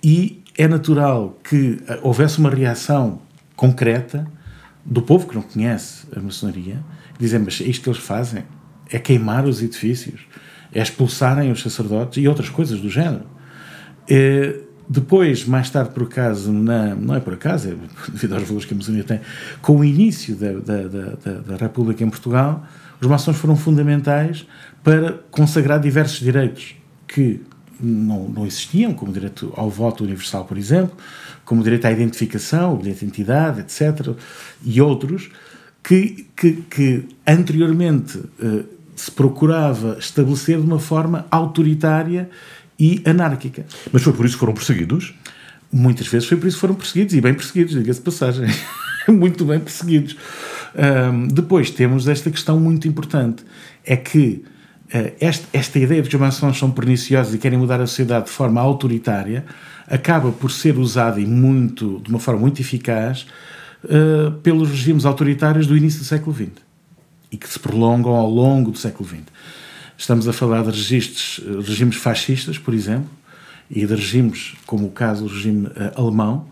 e 0.00 0.40
é 0.56 0.68
natural 0.68 1.36
que 1.42 1.80
eh, 1.88 1.98
houvesse 2.04 2.38
uma 2.38 2.48
reação 2.48 3.20
concreta 3.56 4.24
do 4.86 5.02
povo 5.02 5.26
que 5.26 5.34
não 5.34 5.42
conhece 5.42 6.06
a 6.14 6.20
maçonaria, 6.20 6.78
dizem, 7.18 7.40
mas 7.40 7.58
isto 7.58 7.82
que 7.82 7.88
eles 7.90 8.00
fazem 8.00 8.44
é 8.90 8.98
queimar 8.98 9.44
os 9.46 9.62
edifícios, 9.62 10.20
é 10.72 10.82
expulsarem 10.82 11.50
os 11.50 11.62
sacerdotes 11.62 12.22
e 12.22 12.28
outras 12.28 12.48
coisas 12.48 12.80
do 12.80 12.88
género. 12.88 13.24
É, 14.08 14.60
depois, 14.88 15.44
mais 15.44 15.68
tarde, 15.68 15.90
por 15.90 16.04
acaso, 16.04 16.50
na, 16.50 16.94
não 16.94 17.14
é 17.14 17.20
por 17.20 17.34
acaso, 17.34 17.68
é 17.68 17.74
devido 18.10 18.34
aos 18.34 18.44
valores 18.44 18.64
que 18.64 18.72
a 18.72 18.76
maçonaria 18.76 19.04
tem, 19.04 19.20
com 19.60 19.78
o 19.78 19.84
início 19.84 20.34
da, 20.34 20.52
da, 20.52 20.82
da, 20.88 21.32
da 21.40 21.56
República 21.56 22.02
em 22.02 22.08
Portugal, 22.08 22.66
os 23.00 23.06
maçons 23.06 23.36
foram 23.36 23.54
fundamentais 23.54 24.46
para 24.82 25.12
consagrar 25.30 25.78
diversos 25.78 26.20
direitos 26.20 26.74
que 27.06 27.40
não, 27.80 28.28
não 28.28 28.46
existiam, 28.46 28.92
como 28.94 29.10
o 29.10 29.14
direito 29.14 29.52
ao 29.56 29.70
voto 29.70 30.04
universal, 30.04 30.44
por 30.44 30.56
exemplo, 30.56 30.96
como 31.44 31.60
o 31.60 31.64
direito 31.64 31.86
à 31.86 31.92
identificação, 31.92 32.74
o 32.74 32.76
bilhete 32.76 33.00
de 33.00 33.04
identidade, 33.04 33.60
etc., 33.60 34.14
e 34.64 34.80
outros, 34.80 35.30
que, 35.82 36.26
que, 36.36 36.52
que 36.68 37.08
anteriormente 37.26 38.18
uh, 38.18 38.64
se 39.00 39.10
procurava 39.10 39.96
estabelecer 39.98 40.58
de 40.58 40.66
uma 40.66 40.78
forma 40.78 41.26
autoritária 41.30 42.28
e 42.78 43.02
anárquica. 43.04 43.66
Mas 43.92 44.02
foi 44.02 44.12
por 44.12 44.24
isso 44.26 44.34
que 44.34 44.40
foram 44.40 44.54
perseguidos? 44.54 45.14
Muitas 45.72 46.06
vezes 46.06 46.28
foi 46.28 46.36
por 46.36 46.46
isso 46.46 46.56
que 46.56 46.60
foram 46.60 46.74
perseguidos, 46.74 47.14
e 47.14 47.20
bem 47.20 47.34
perseguidos, 47.34 47.74
diga-se 47.74 48.00
de 48.00 48.04
passagem. 48.04 48.46
muito 49.08 49.44
bem 49.44 49.58
perseguidos. 49.58 50.16
Um, 50.74 51.28
depois 51.28 51.70
temos 51.70 52.08
esta 52.08 52.30
questão 52.30 52.58
muito 52.58 52.86
importante: 52.88 53.44
é 53.84 53.96
que 53.96 54.44
uh, 54.94 55.12
esta, 55.20 55.46
esta 55.52 55.78
ideia 55.78 56.02
de 56.02 56.08
que 56.08 56.16
os 56.16 56.20
maçons 56.20 56.58
são 56.58 56.70
perniciosos 56.70 57.34
e 57.34 57.38
querem 57.38 57.58
mudar 57.58 57.80
a 57.80 57.86
sociedade 57.86 58.26
de 58.26 58.32
forma 58.32 58.60
autoritária 58.60 59.44
acaba 59.86 60.30
por 60.30 60.50
ser 60.50 60.76
usada 60.78 61.18
e 61.18 61.26
muito, 61.26 62.00
de 62.00 62.10
uma 62.10 62.18
forma 62.18 62.40
muito 62.40 62.60
eficaz 62.60 63.26
uh, 63.84 64.32
pelos 64.42 64.68
regimes 64.68 65.06
autoritários 65.06 65.66
do 65.66 65.76
início 65.76 66.00
do 66.00 66.04
século 66.04 66.34
XX 66.34 66.67
e 67.30 67.36
que 67.36 67.48
se 67.48 67.58
prolongam 67.58 68.14
ao 68.14 68.28
longo 68.28 68.70
do 68.70 68.78
século 68.78 69.08
XX. 69.08 69.22
Estamos 69.96 70.28
a 70.28 70.32
falar 70.32 70.62
de 70.62 70.70
registros, 70.70 71.40
regimes 71.66 71.96
fascistas, 71.96 72.56
por 72.56 72.72
exemplo, 72.72 73.10
e 73.70 73.84
de 73.84 73.94
regimes, 73.94 74.54
como 74.66 74.86
o 74.86 74.90
caso 74.90 75.24
do 75.24 75.34
regime 75.34 75.66
uh, 75.66 76.00
alemão, 76.00 76.46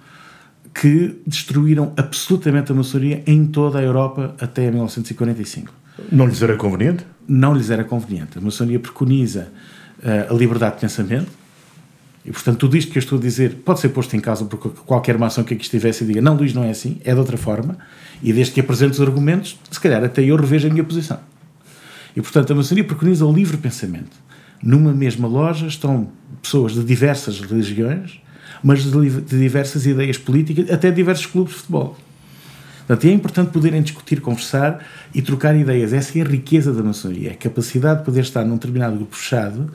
que 0.75 1.17
destruíram 1.27 1.93
absolutamente 1.97 2.71
a 2.71 2.75
maçonaria 2.75 3.23
em 3.27 3.47
toda 3.47 3.79
a 3.79 3.83
Europa 3.83 4.35
até 4.39 4.71
1945. 4.71 5.73
Não 6.13 6.27
lhes 6.27 6.43
era 6.43 6.57
conveniente? 6.57 7.07
Não 7.27 7.55
lhes 7.55 7.71
era 7.71 7.85
conveniente. 7.85 8.37
A 8.37 8.41
maçonaria 8.41 8.79
preconiza 8.79 9.49
uh, 10.01 10.35
a 10.35 10.37
liberdade 10.37 10.75
de 10.75 10.81
pensamento, 10.83 11.31
e, 12.27 12.33
portanto, 12.33 12.59
tudo 12.59 12.77
isto 12.77 12.91
que 12.91 12.99
eu 12.99 13.01
estou 13.01 13.19
a 13.19 13.21
dizer 13.21 13.59
pode 13.65 13.79
ser 13.79 13.91
posto 13.91 14.17
em 14.17 14.21
causa 14.21 14.45
por 14.45 14.59
qualquer 14.59 15.17
maçom 15.17 15.45
que 15.45 15.55
aqui 15.55 15.63
estivesse 15.63 16.03
e 16.03 16.09
diga 16.09 16.21
não, 16.21 16.35
Luís, 16.35 16.53
não 16.53 16.65
é 16.65 16.71
assim, 16.71 17.01
é 17.05 17.13
de 17.13 17.19
outra 17.21 17.37
forma, 17.37 17.79
e 18.21 18.33
desde 18.33 18.53
que 18.53 18.59
apresente 18.59 18.95
os 18.95 19.01
argumentos, 19.01 19.57
se 19.71 19.79
calhar 19.79 20.03
até 20.03 20.25
eu 20.25 20.35
revejo 20.35 20.67
a 20.67 20.71
minha 20.71 20.83
posição. 20.83 21.21
E, 22.17 22.21
portanto, 22.21 22.53
a 22.53 22.57
maçonaria 22.57 22.83
preconiza 22.83 23.25
o 23.25 23.33
livre 23.33 23.57
pensamento. 23.59 24.17
Numa 24.61 24.93
mesma 24.93 25.29
loja 25.29 25.69
estão 25.69 26.09
pessoas 26.43 26.73
de 26.73 26.83
diversas 26.83 27.41
religiões, 27.41 28.21
mas 28.61 28.83
de, 28.83 29.21
diversas 29.21 29.87
ideias 29.87 30.19
políticas, 30.19 30.69
até 30.69 30.91
diversos 30.91 31.27
clubes 31.27 31.53
de 31.53 31.61
futebol. 31.61 31.97
Portanto, 32.79 33.07
é 33.07 33.13
importante 33.13 33.51
poderem 33.51 33.83
discutir, 33.83 34.21
conversar 34.21 34.85
e 35.15 35.23
trocar 35.23 35.55
ideias. 35.55 35.93
Essa 35.93 36.19
é 36.19 36.23
a 36.23 36.25
riqueza 36.25 36.73
da 36.73 36.83
maçonaria, 36.83 37.31
é 37.31 37.33
a 37.33 37.37
capacidade 37.37 38.01
de 38.01 38.05
poder 38.05 38.23
estar 38.23 38.45
num 38.45 38.55
determinado 38.55 38.97
grupo 38.97 39.15
fechado 39.15 39.71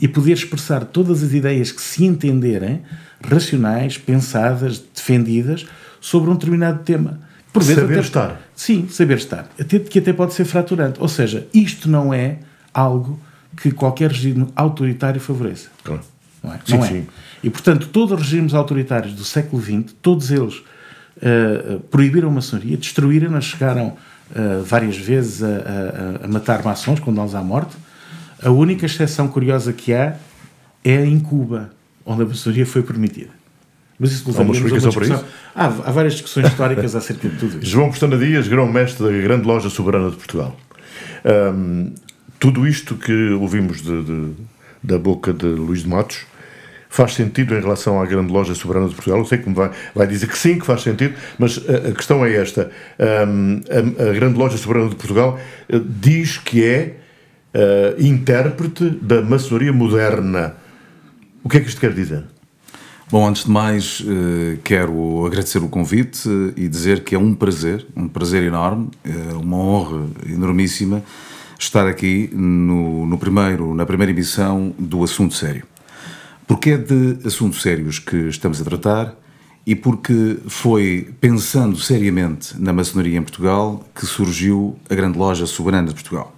e 0.00 0.06
poder 0.06 0.32
expressar 0.32 0.84
todas 0.84 1.22
as 1.22 1.32
ideias 1.32 1.72
que 1.72 1.80
se 1.80 2.04
entenderem, 2.04 2.82
racionais, 3.20 3.96
pensadas, 3.96 4.78
defendidas, 4.78 5.66
sobre 6.00 6.30
um 6.30 6.34
determinado 6.34 6.82
tema. 6.84 7.20
Por 7.52 7.62
vezes 7.62 7.82
saber 7.82 7.94
até, 7.94 8.02
estar. 8.02 8.40
Sim, 8.54 8.88
saber 8.90 9.16
estar. 9.16 9.48
Até, 9.58 9.78
que 9.78 9.98
até 9.98 10.12
pode 10.12 10.34
ser 10.34 10.44
fraturante. 10.44 11.00
Ou 11.00 11.08
seja, 11.08 11.46
isto 11.54 11.88
não 11.88 12.12
é 12.12 12.38
algo 12.72 13.18
que 13.56 13.70
qualquer 13.70 14.10
regime 14.10 14.48
autoritário 14.54 15.20
favoreça. 15.20 15.70
Claro. 15.82 16.02
Não 16.44 16.52
é? 16.52 16.60
Sim, 16.64 16.76
não 16.76 16.84
é. 16.84 16.88
Sim. 16.88 17.06
E, 17.42 17.48
portanto, 17.48 17.88
todos 17.88 18.12
os 18.12 18.20
regimes 18.20 18.52
autoritários 18.52 19.14
do 19.14 19.24
século 19.24 19.62
XX, 19.62 19.94
todos 20.02 20.30
eles 20.30 20.56
uh, 20.56 21.80
proibiram 21.90 22.28
a 22.28 22.32
maçonaria, 22.32 22.76
destruíram-na, 22.76 23.40
chegaram 23.40 23.96
uh, 24.30 24.62
várias 24.62 24.96
vezes 24.98 25.42
a, 25.42 25.48
a, 25.48 26.24
a 26.24 26.28
matar 26.28 26.62
maçons, 26.62 27.00
condená-los 27.00 27.34
à 27.34 27.42
morte, 27.42 27.74
a 28.42 28.50
única 28.50 28.86
exceção 28.86 29.28
curiosa 29.28 29.72
que 29.72 29.92
há 29.92 30.16
é 30.84 31.04
em 31.04 31.18
Cuba, 31.18 31.70
onde 32.04 32.22
a 32.22 32.26
maçonaria 32.26 32.66
foi 32.66 32.82
permitida. 32.82 33.30
Mas 33.98 34.12
isso 34.12 34.30
Há 34.38 34.42
uma 34.42 34.52
explicação 34.52 34.92
para 34.92 35.04
isso? 35.04 35.24
Há, 35.54 35.64
há, 35.64 35.90
várias 35.90 36.14
discussões 36.14 36.48
históricas 36.48 36.94
acerca 36.96 37.28
de 37.28 37.36
tudo 37.36 37.58
isso. 37.58 37.66
João 37.66 37.90
Pestana 37.90 38.18
Dias, 38.18 38.46
grão-mestre 38.46 39.04
da 39.04 39.22
grande 39.22 39.46
loja 39.46 39.70
soberana 39.70 40.10
de 40.10 40.16
Portugal. 40.16 40.56
Um, 41.24 41.94
tudo 42.38 42.66
isto 42.66 42.94
que 42.94 43.30
ouvimos 43.30 43.82
de, 43.82 44.02
de, 44.02 44.32
da 44.82 44.98
boca 44.98 45.32
de 45.32 45.46
Luís 45.46 45.82
de 45.82 45.88
Matos 45.88 46.26
faz 46.90 47.14
sentido 47.14 47.54
em 47.54 47.60
relação 47.60 48.00
à 48.00 48.06
grande 48.06 48.32
loja 48.32 48.54
soberana 48.54 48.88
de 48.88 48.94
Portugal? 48.94 49.18
Eu 49.18 49.24
sei 49.24 49.38
que 49.38 49.48
me 49.48 49.54
vai, 49.54 49.70
vai 49.94 50.06
dizer 50.06 50.28
que 50.28 50.36
sim, 50.36 50.58
que 50.58 50.66
faz 50.66 50.82
sentido, 50.82 51.14
mas 51.38 51.58
a, 51.68 51.88
a 51.88 51.92
questão 51.92 52.24
é 52.24 52.34
esta. 52.34 52.70
Um, 52.98 53.60
a, 53.98 54.10
a, 54.10 54.12
grande 54.12 54.38
loja 54.38 54.58
soberana 54.58 54.90
de 54.90 54.96
Portugal 54.96 55.38
uh, 55.72 55.80
diz 55.80 56.36
que 56.38 56.64
é 56.64 56.96
uh, 57.56 58.00
intérprete 58.00 58.90
da 58.90 59.22
maçonaria 59.22 59.72
moderna. 59.72 60.54
O 61.42 61.48
que 61.48 61.56
é 61.56 61.60
que 61.60 61.68
isto 61.68 61.80
quer 61.80 61.92
dizer? 61.92 62.24
Bom, 63.10 63.26
antes 63.26 63.44
de 63.44 63.50
mais, 63.50 64.00
uh, 64.00 64.58
quero 64.62 65.24
agradecer 65.26 65.58
o 65.58 65.68
convite 65.68 66.28
e 66.56 66.68
dizer 66.68 67.02
que 67.02 67.14
é 67.14 67.18
um 67.18 67.34
prazer, 67.34 67.86
um 67.96 68.08
prazer 68.08 68.42
enorme, 68.42 68.90
é 69.04 69.34
uma 69.34 69.56
honra 69.56 70.06
enormíssima 70.28 71.02
estar 71.58 71.86
aqui 71.86 72.28
no, 72.34 73.06
no 73.06 73.16
primeiro, 73.16 73.74
na 73.74 73.86
primeira 73.86 74.12
emissão 74.12 74.74
do 74.78 75.02
Assunto 75.02 75.34
Sério. 75.34 75.64
Porque 76.46 76.70
é 76.70 76.76
de 76.76 77.26
assuntos 77.26 77.62
sérios 77.62 77.98
que 77.98 78.28
estamos 78.28 78.60
a 78.60 78.64
tratar 78.64 79.16
e 79.66 79.74
porque 79.74 80.38
foi 80.46 81.12
pensando 81.20 81.76
seriamente 81.76 82.60
na 82.60 82.72
maçonaria 82.72 83.18
em 83.18 83.22
Portugal 83.22 83.84
que 83.94 84.06
surgiu 84.06 84.76
a 84.88 84.94
Grande 84.94 85.18
Loja 85.18 85.46
Soberana 85.46 85.88
de 85.88 85.94
Portugal. 85.94 86.35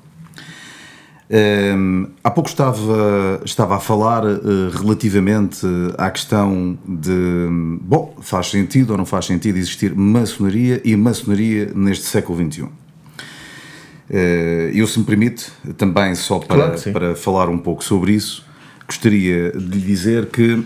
Um, 1.30 2.06
há 2.24 2.30
pouco 2.30 2.48
estava, 2.48 3.42
estava 3.44 3.76
a 3.76 3.80
falar 3.80 4.24
uh, 4.24 4.70
relativamente 4.80 5.66
à 5.98 6.10
questão 6.10 6.78
de, 6.86 7.48
bom, 7.82 8.16
faz 8.22 8.50
sentido 8.50 8.92
ou 8.92 8.96
não 8.96 9.04
faz 9.04 9.26
sentido 9.26 9.58
existir 9.58 9.94
maçonaria 9.94 10.80
e 10.82 10.96
maçonaria 10.96 11.70
neste 11.74 12.06
século 12.06 12.38
XXI. 12.50 12.62
Uh, 12.62 12.70
eu, 14.72 14.86
se 14.86 14.98
me 14.98 15.04
permite, 15.04 15.52
também 15.76 16.14
só 16.14 16.38
para, 16.38 16.70
claro 16.70 16.92
para 16.92 17.14
falar 17.14 17.50
um 17.50 17.58
pouco 17.58 17.84
sobre 17.84 18.12
isso, 18.12 18.46
gostaria 18.86 19.52
de 19.52 19.78
lhe 19.78 19.80
dizer 19.80 20.26
que 20.26 20.64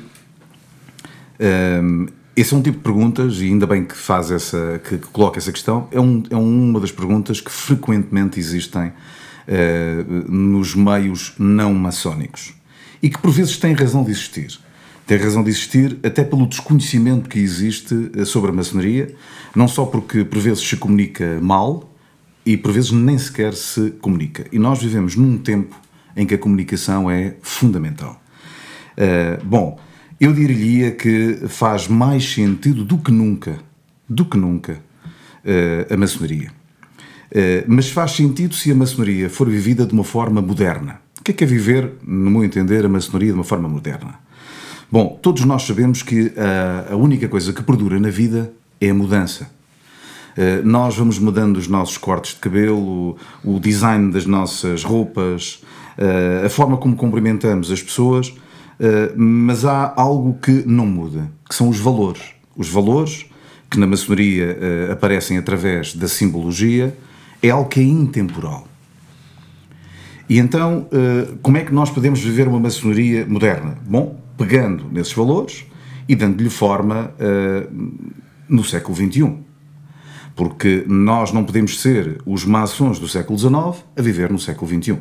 um, 1.42 2.06
esse 2.36 2.54
é 2.54 2.56
um 2.56 2.62
tipo 2.62 2.78
de 2.78 2.84
perguntas, 2.84 3.40
e 3.40 3.46
ainda 3.46 3.66
bem 3.66 3.84
que 3.84 3.96
faz 3.96 4.30
essa, 4.30 4.80
que, 4.84 4.96
que 4.96 5.08
coloca 5.08 5.38
essa 5.38 5.50
questão, 5.50 5.88
é, 5.90 6.00
um, 6.00 6.22
é 6.30 6.36
uma 6.36 6.78
das 6.78 6.92
perguntas 6.92 7.40
que 7.40 7.50
frequentemente 7.50 8.38
existem 8.38 8.92
eh, 9.46 10.04
nos 10.28 10.74
meios 10.74 11.34
não 11.38 11.74
maçónicos. 11.74 12.54
E 13.02 13.10
que 13.10 13.18
por 13.18 13.30
vezes 13.30 13.56
tem 13.56 13.72
razão 13.72 14.04
de 14.04 14.10
existir. 14.10 14.58
Tem 15.06 15.18
razão 15.18 15.42
de 15.42 15.50
existir 15.50 15.98
até 16.02 16.22
pelo 16.22 16.46
desconhecimento 16.46 17.28
que 17.28 17.38
existe 17.38 18.10
eh, 18.16 18.24
sobre 18.24 18.50
a 18.50 18.54
maçonaria, 18.54 19.14
não 19.54 19.66
só 19.66 19.84
porque 19.84 20.24
por 20.24 20.38
vezes 20.38 20.66
se 20.66 20.76
comunica 20.76 21.40
mal 21.40 21.92
e 22.46 22.56
por 22.56 22.72
vezes 22.72 22.92
nem 22.92 23.18
sequer 23.18 23.54
se 23.54 23.90
comunica. 24.00 24.46
E 24.52 24.58
nós 24.58 24.80
vivemos 24.82 25.16
num 25.16 25.38
tempo 25.38 25.76
em 26.16 26.26
que 26.26 26.34
a 26.34 26.38
comunicação 26.38 27.10
é 27.10 27.36
fundamental. 27.42 28.20
Uh, 28.92 29.44
bom, 29.44 29.78
eu 30.20 30.32
diria 30.32 30.90
que 30.90 31.40
faz 31.48 31.88
mais 31.88 32.32
sentido 32.32 32.84
do 32.84 32.98
que 32.98 33.10
nunca, 33.10 33.58
do 34.08 34.24
que 34.24 34.36
nunca, 34.36 34.80
uh, 35.44 35.92
a 35.92 35.96
maçonaria. 35.96 36.50
Eh, 37.34 37.64
mas 37.66 37.88
faz 37.88 38.12
sentido 38.12 38.54
se 38.54 38.70
a 38.70 38.74
maçonaria 38.74 39.30
for 39.30 39.48
vivida 39.48 39.86
de 39.86 39.94
uma 39.94 40.04
forma 40.04 40.42
moderna. 40.42 41.00
O 41.18 41.24
que 41.24 41.30
é 41.30 41.34
que 41.34 41.44
é 41.44 41.46
viver, 41.46 41.92
no 42.06 42.30
meu 42.30 42.44
entender, 42.44 42.84
a 42.84 42.88
maçonaria 42.88 43.28
de 43.28 43.34
uma 43.34 43.44
forma 43.44 43.68
moderna? 43.68 44.20
Bom, 44.90 45.18
todos 45.22 45.42
nós 45.46 45.62
sabemos 45.62 46.02
que 46.02 46.32
a, 46.36 46.92
a 46.92 46.96
única 46.96 47.26
coisa 47.28 47.52
que 47.52 47.62
perdura 47.62 47.98
na 47.98 48.10
vida 48.10 48.52
é 48.78 48.90
a 48.90 48.94
mudança. 48.94 49.50
Uh, 50.36 50.66
nós 50.66 50.94
vamos 50.96 51.18
mudando 51.18 51.56
os 51.56 51.68
nossos 51.68 51.96
cortes 51.96 52.34
de 52.34 52.40
cabelo, 52.40 53.16
o, 53.42 53.58
design 53.58 54.12
das 54.12 54.26
nossas 54.26 54.84
roupas, 54.84 55.62
a 56.44 56.48
forma 56.48 56.78
como 56.78 56.96
cumprimentamos 56.96 57.70
as 57.70 57.82
pessoas, 57.82 58.34
mas 59.14 59.62
há 59.66 59.92
algo 59.94 60.38
que 60.40 60.64
não 60.66 60.86
muda, 60.86 61.30
que 61.46 61.54
são 61.54 61.68
os 61.68 61.78
valores. 61.78 62.22
Os 62.56 62.70
valores 62.70 63.26
que 63.70 63.78
na 63.78 63.86
maçonaria 63.86 64.56
aparecem 64.90 65.36
através 65.36 65.94
da 65.94 66.08
simbologia 66.08 66.96
é 67.42 67.50
algo 67.50 67.68
que 67.68 67.80
é 67.80 67.82
intemporal. 67.82 68.66
E 70.28 70.38
então, 70.38 70.88
como 71.42 71.58
é 71.58 71.64
que 71.64 71.74
nós 71.74 71.90
podemos 71.90 72.20
viver 72.20 72.48
uma 72.48 72.60
maçonaria 72.60 73.26
moderna? 73.26 73.76
Bom, 73.86 74.18
pegando 74.38 74.88
nesses 74.90 75.12
valores 75.12 75.66
e 76.08 76.14
dando-lhe 76.14 76.48
forma 76.48 77.12
no 78.48 78.64
século 78.64 78.96
XXI 78.96 79.42
porque 80.34 80.84
nós 80.86 81.32
não 81.32 81.44
podemos 81.44 81.80
ser 81.80 82.20
os 82.24 82.44
maçons 82.44 82.98
do 82.98 83.08
século 83.08 83.38
XIX 83.38 83.84
a 83.96 84.02
viver 84.02 84.30
no 84.30 84.38
século 84.38 84.70
XXI. 84.70 84.98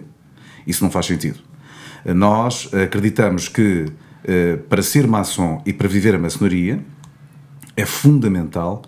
Isso 0.65 0.83
não 0.83 0.91
faz 0.91 1.05
sentido. 1.05 1.39
Nós 2.05 2.69
acreditamos 2.73 3.47
que 3.47 3.85
eh, 4.23 4.57
para 4.69 4.81
ser 4.81 5.07
maçom 5.07 5.61
e 5.65 5.73
para 5.73 5.87
viver 5.87 6.15
a 6.15 6.19
maçonaria 6.19 6.83
é 7.75 7.85
fundamental 7.85 8.81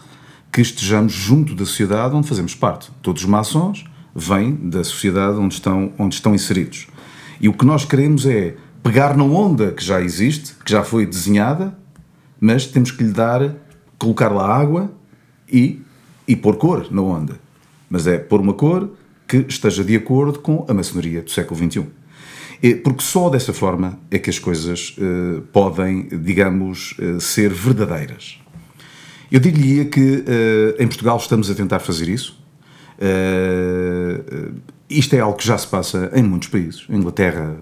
que 0.54 0.62
estejamos 0.62 1.12
junto 1.12 1.56
da 1.56 1.66
sociedade 1.66 2.16
onde 2.16 2.28
fazemos 2.28 2.54
parte. 2.54 2.92
Todos 3.02 3.24
os 3.24 3.28
maçons 3.28 3.86
vêm 4.16 4.56
da 4.56 4.84
sociedade 4.84 5.38
onde 5.38 5.56
estão, 5.56 5.92
onde 5.98 6.16
estão 6.16 6.36
inseridos. 6.36 6.88
E 7.42 7.50
o 7.50 7.54
que 7.54 7.66
nós 7.66 7.84
queremos 7.84 8.26
é 8.26 8.56
pegar 8.84 9.18
na 9.18 9.24
onda 9.24 9.72
que 9.72 9.84
já 9.84 10.00
existe, 10.00 10.54
que 10.64 10.72
já 10.72 10.84
foi 10.84 11.06
desenhada, 11.06 11.78
mas 12.40 12.68
temos 12.68 12.92
que 12.92 13.04
lhe 13.04 13.12
dar, 13.12 13.56
colocar 13.98 14.30
lá 14.30 14.46
água 14.56 14.94
e 15.52 15.82
e 16.28 16.36
pôr 16.36 16.56
cor 16.56 16.88
na 16.92 17.02
onda. 17.02 17.40
Mas 17.90 18.08
é 18.08 18.18
pôr 18.18 18.42
uma 18.42 18.54
cor 18.54 18.92
que 19.28 19.46
esteja 19.48 19.84
de 19.84 19.96
acordo 19.96 20.40
com 20.40 20.66
a 20.68 20.74
maçonaria 20.74 21.22
do 21.22 21.30
século 21.30 21.60
XXI. 21.60 21.86
Porque 22.84 23.04
só 23.04 23.30
dessa 23.30 23.52
forma 23.52 24.00
é 24.10 24.18
que 24.18 24.30
as 24.30 24.40
coisas 24.40 24.96
uh, 24.98 25.42
podem, 25.52 26.08
digamos, 26.08 26.96
uh, 26.98 27.20
ser 27.20 27.52
verdadeiras. 27.52 28.40
Eu 29.34 29.40
diria 29.40 29.86
que 29.86 30.00
uh, 30.00 30.82
em 30.82 30.88
Portugal 30.88 31.18
estamos 31.18 31.50
a 31.50 31.56
tentar 31.56 31.80
fazer 31.80 32.08
isso. 32.08 32.42
isto 34.88 35.16
é 35.16 35.20
algo 35.20 35.36
que 35.36 35.46
já 35.46 35.58
se 35.58 35.68
passa 35.68 36.12
em 36.14 36.22
muitos 36.22 36.50
países. 36.50 36.86
A 36.88 36.96
Inglaterra 36.96 37.58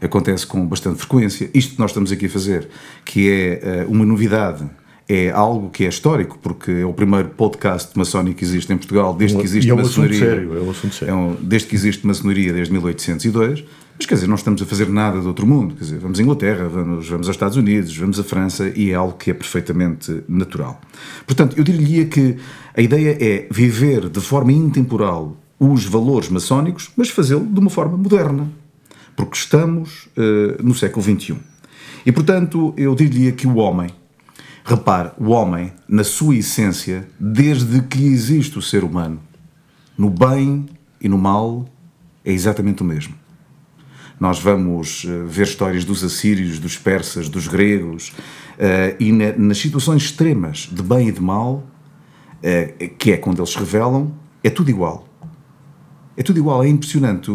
acontece 0.00 0.46
com 0.46 0.66
bastante 0.66 0.98
frequência. 0.98 1.50
Isto 1.54 1.74
que 1.74 1.80
nós 1.80 1.90
estamos 1.90 2.12
aqui 2.12 2.26
a 2.26 2.30
fazer, 2.30 2.68
que 3.04 3.30
é 3.30 3.86
uma 3.88 4.04
novidade 4.04 4.68
é 5.10 5.28
algo 5.28 5.70
que 5.70 5.84
é 5.84 5.88
histórico, 5.88 6.38
porque 6.40 6.70
é 6.70 6.84
o 6.84 6.92
primeiro 6.92 7.30
podcast 7.30 7.98
maçónico 7.98 8.38
que 8.38 8.44
existe 8.44 8.72
em 8.72 8.76
Portugal 8.76 9.12
desde 9.12 9.36
que 9.36 9.42
existe 9.42 9.66
e 9.66 9.70
é 9.70 9.74
um 9.74 9.78
maçonaria. 9.78 10.16
Assunto 10.16 10.30
sério, 10.30 10.56
é 10.56 10.60
um 10.60 10.70
assunto 10.70 10.94
sério. 10.94 11.12
É 11.12 11.16
um, 11.16 11.34
desde 11.40 11.66
que 11.66 11.74
existe 11.74 12.06
maçonaria, 12.06 12.52
desde 12.52 12.72
1802. 12.72 13.64
Mas 14.00 14.06
quer 14.06 14.14
dizer, 14.14 14.28
não 14.28 14.34
estamos 14.34 14.62
a 14.62 14.64
fazer 14.64 14.88
nada 14.88 15.20
de 15.20 15.26
outro 15.26 15.46
mundo. 15.46 15.74
Quer 15.74 15.84
dizer, 15.84 15.98
vamos 15.98 16.18
à 16.18 16.22
Inglaterra, 16.22 16.66
vamos, 16.70 17.06
vamos 17.06 17.26
aos 17.26 17.36
Estados 17.36 17.58
Unidos, 17.58 17.94
vamos 17.94 18.18
à 18.18 18.24
França 18.24 18.72
e 18.74 18.92
é 18.92 18.94
algo 18.94 19.12
que 19.12 19.30
é 19.30 19.34
perfeitamente 19.34 20.24
natural. 20.26 20.80
Portanto, 21.26 21.54
eu 21.58 21.62
diria 21.62 22.06
que 22.06 22.34
a 22.74 22.80
ideia 22.80 23.18
é 23.20 23.46
viver 23.50 24.08
de 24.08 24.18
forma 24.18 24.52
intemporal 24.52 25.36
os 25.58 25.84
valores 25.84 26.30
maçónicos, 26.30 26.90
mas 26.96 27.10
fazê-lo 27.10 27.44
de 27.44 27.60
uma 27.60 27.68
forma 27.68 27.98
moderna. 27.98 28.50
Porque 29.14 29.36
estamos 29.36 30.08
uh, 30.16 30.64
no 30.64 30.74
século 30.74 31.04
XXI. 31.04 31.36
E, 32.06 32.10
portanto, 32.10 32.72
eu 32.78 32.94
diria 32.94 33.32
que 33.32 33.46
o 33.46 33.56
homem 33.56 33.90
Repare, 34.64 35.10
o 35.18 35.30
homem, 35.30 35.72
na 35.88 36.04
sua 36.04 36.36
essência, 36.36 37.08
desde 37.18 37.82
que 37.82 38.04
existe 38.04 38.58
o 38.58 38.62
ser 38.62 38.84
humano, 38.84 39.18
no 39.96 40.08
bem 40.08 40.66
e 41.00 41.08
no 41.08 41.18
mal, 41.18 41.66
é 42.24 42.30
exatamente 42.30 42.82
o 42.82 42.84
mesmo. 42.84 43.19
Nós 44.20 44.38
vamos 44.38 45.06
eh, 45.08 45.24
ver 45.26 45.44
histórias 45.44 45.82
dos 45.82 46.04
assírios, 46.04 46.58
dos 46.58 46.76
persas, 46.76 47.26
dos 47.26 47.48
gregos, 47.48 48.10
uh, 48.10 48.94
e 49.00 49.10
na, 49.12 49.32
nas 49.32 49.56
situações 49.56 50.02
extremas 50.02 50.68
de 50.70 50.82
bem 50.82 51.08
e 51.08 51.12
de 51.12 51.22
mal, 51.22 51.64
uh, 51.64 52.88
que 52.98 53.12
é 53.12 53.16
quando 53.16 53.38
eles 53.38 53.50
se 53.50 53.58
revelam, 53.58 54.12
é 54.44 54.50
tudo 54.50 54.68
igual. 54.68 55.08
É 56.16 56.22
tudo 56.22 56.38
igual, 56.38 56.62
é 56.62 56.68
impressionante. 56.68 57.30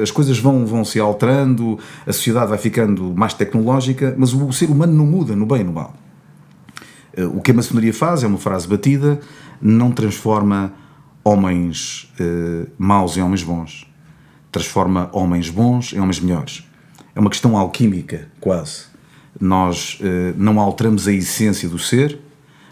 As 0.00 0.12
coisas 0.12 0.38
vão, 0.38 0.64
vão 0.64 0.84
se 0.84 1.00
alterando, 1.00 1.80
a 2.06 2.12
sociedade 2.12 2.48
vai 2.48 2.58
ficando 2.58 3.12
mais 3.12 3.34
tecnológica, 3.34 4.14
mas 4.16 4.32
o, 4.32 4.52
ser 4.52 4.70
humano 4.70 4.92
não 4.92 5.04
muda 5.04 5.34
no 5.34 5.46
bem 5.46 5.62
e 5.62 5.64
no 5.64 5.72
mal. 5.72 5.96
Eh, 7.16 7.24
o 7.24 7.40
que 7.40 7.50
a 7.50 7.54
maçonaria 7.54 7.92
faz 7.92 8.22
é 8.22 8.28
uma 8.28 8.38
frase 8.38 8.68
batida, 8.68 9.18
não 9.60 9.90
transforma 9.90 10.72
homens 11.24 12.12
uh, 12.20 12.70
maus 12.78 13.16
em 13.16 13.22
homens 13.22 13.42
bons, 13.42 13.89
transforma 14.50 15.08
homens 15.12 15.48
bons 15.48 15.92
em 15.92 16.00
homens 16.00 16.20
melhores. 16.20 16.64
É 17.14 17.20
uma 17.20 17.30
questão 17.30 17.56
alquímica, 17.56 18.28
quase. 18.40 18.84
Nós 19.40 19.98
uh, 20.00 20.34
não 20.36 20.58
alteramos 20.58 21.06
a 21.06 21.12
essência 21.12 21.68
do 21.68 21.78
ser, 21.78 22.18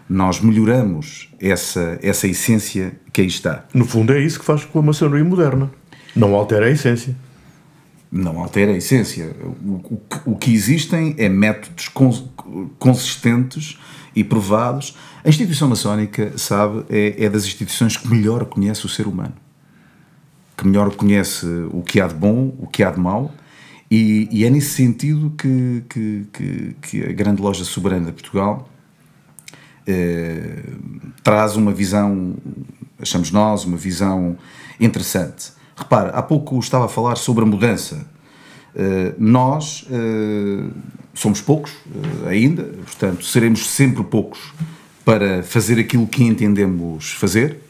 nós 0.09 0.41
melhoramos 0.41 1.29
essa, 1.39 1.99
essa 2.01 2.27
essência 2.27 2.99
que 3.13 3.21
aí 3.21 3.27
está. 3.27 3.65
No 3.73 3.85
fundo, 3.85 4.11
é 4.11 4.19
isso 4.19 4.39
que 4.39 4.45
faz 4.45 4.65
com 4.65 4.79
a 4.79 4.81
maçonaria 4.81 5.23
moderna. 5.23 5.69
Não 6.15 6.33
altera 6.33 6.65
a 6.65 6.69
essência. 6.69 7.15
Não 8.11 8.39
altera 8.39 8.71
a 8.71 8.75
essência. 8.75 9.35
O, 9.63 9.73
o, 9.93 10.01
o 10.25 10.35
que 10.35 10.51
existem 10.51 11.13
é 11.17 11.29
métodos 11.29 11.89
consistentes 12.79 13.77
e 14.15 14.23
provados. 14.23 14.97
A 15.23 15.29
instituição 15.29 15.69
maçónica, 15.69 16.33
sabe, 16.37 16.85
é, 16.89 17.25
é 17.25 17.29
das 17.29 17.45
instituições 17.45 17.95
que 17.95 18.07
melhor 18.07 18.45
conhece 18.45 18.85
o 18.85 18.89
ser 18.89 19.05
humano, 19.05 19.33
que 20.59 20.67
melhor 20.67 20.93
conhece 20.93 21.45
o 21.71 21.81
que 21.81 22.01
há 22.01 22.07
de 22.07 22.13
bom, 22.13 22.53
o 22.59 22.67
que 22.67 22.83
há 22.83 22.91
de 22.91 22.99
mau, 22.99 23.31
e, 23.89 24.27
e 24.29 24.45
é 24.45 24.49
nesse 24.49 24.71
sentido 24.71 25.33
que, 25.37 25.83
que, 25.89 26.27
que, 26.33 26.75
que, 26.81 27.03
a 27.03 27.13
grande 27.13 27.41
loja 27.41 27.63
soberana 27.63 28.07
de 28.07 28.11
Portugal 28.11 28.69
eh, 29.87 30.63
traz 31.23 31.55
uma 31.55 31.71
visão, 31.71 32.35
achamos 32.99 33.31
nós, 33.31 33.63
uma 33.63 33.77
visão 33.77 34.37
interessante. 34.79 35.53
Repara, 35.75 36.09
há 36.09 36.21
pouco 36.21 36.59
estava 36.59 36.85
a 36.85 36.89
falar 36.89 37.15
sobre 37.15 37.43
a 37.43 37.47
mudança. 37.47 38.05
Uh, 38.75 39.15
nós 39.17 39.87
uh, 39.89 40.71
somos 41.11 41.41
poucos 41.41 41.71
uh, 41.71 42.27
ainda, 42.27 42.63
portanto, 42.63 43.25
seremos 43.25 43.67
sempre 43.67 44.03
poucos 44.03 44.53
para 45.03 45.41
fazer 45.41 45.79
aquilo 45.79 46.05
que 46.05 46.23
entendemos 46.23 47.13
fazer. 47.13 47.68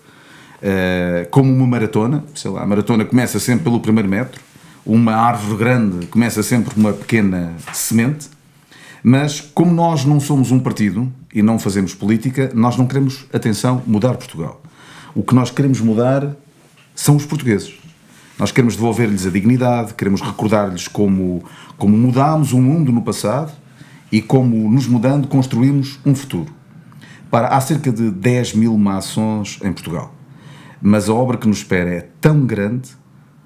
Uh, 0.61 1.29
como 1.29 1.53
uma 1.53 1.65
maratona, 1.65 2.23
sei 2.35 2.51
lá, 2.51 2.63
a 2.63 2.65
maratona 2.65 3.05
começa 3.05 3.39
sempre 3.39 3.63
pelo 3.63 3.79
primeiro 3.79 4.09
metro, 4.09 4.41
uma 4.85 5.13
árvore 5.15 5.57
grande 5.57 6.07
começa 6.07 6.43
sempre 6.43 6.73
por 6.73 6.79
uma 6.79 6.93
pequena 6.93 7.53
semente, 7.73 8.27
mas 9.03 9.39
como 9.39 9.71
nós 9.73 10.03
não 10.03 10.19
somos 10.19 10.51
um 10.51 10.59
partido 10.59 11.11
e 11.33 11.41
não 11.41 11.59
fazemos 11.59 11.93
política, 11.93 12.51
nós 12.53 12.75
não 12.75 12.85
queremos, 12.85 13.25
atenção, 13.31 13.81
mudar 13.85 14.15
Portugal. 14.15 14.61
O 15.15 15.23
que 15.23 15.33
nós 15.33 15.51
queremos 15.51 15.79
mudar 15.79 16.35
são 16.95 17.15
os 17.15 17.25
portugueses. 17.25 17.73
Nós 18.37 18.51
queremos 18.51 18.75
devolver-lhes 18.75 19.25
a 19.25 19.29
dignidade, 19.29 19.93
queremos 19.93 20.21
recordar-lhes 20.21 20.87
como, 20.87 21.43
como 21.77 21.97
mudámos 21.97 22.53
o 22.53 22.61
mundo 22.61 22.91
no 22.91 23.01
passado 23.01 23.51
e 24.11 24.21
como, 24.21 24.69
nos 24.71 24.87
mudando, 24.87 25.27
construímos 25.27 25.99
um 26.05 26.15
futuro. 26.15 26.53
Para, 27.29 27.49
há 27.49 27.61
cerca 27.61 27.91
de 27.91 28.09
10 28.09 28.55
mil 28.55 28.77
maçons 28.77 29.59
em 29.63 29.71
Portugal, 29.71 30.13
mas 30.81 31.09
a 31.09 31.13
obra 31.13 31.37
que 31.37 31.47
nos 31.47 31.57
espera 31.57 31.89
é 31.89 32.07
tão 32.21 32.45
grande 32.45 32.89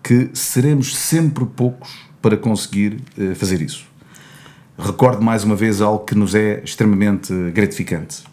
que 0.04 0.30
seremos 0.34 0.96
sempre 0.96 1.46
poucos 1.46 1.90
para 2.22 2.38
conseguir 2.38 3.02
uh, 3.18 3.36
fazer 3.36 3.62
isso. 3.62 3.86
Recordo 4.78 5.22
mais 5.22 5.44
uma 5.44 5.56
vez 5.56 5.82
algo 5.82 6.04
que 6.04 6.16
nos 6.16 6.34
é 6.34 6.62
extremamente 6.64 7.34
gratificante. 7.52 8.24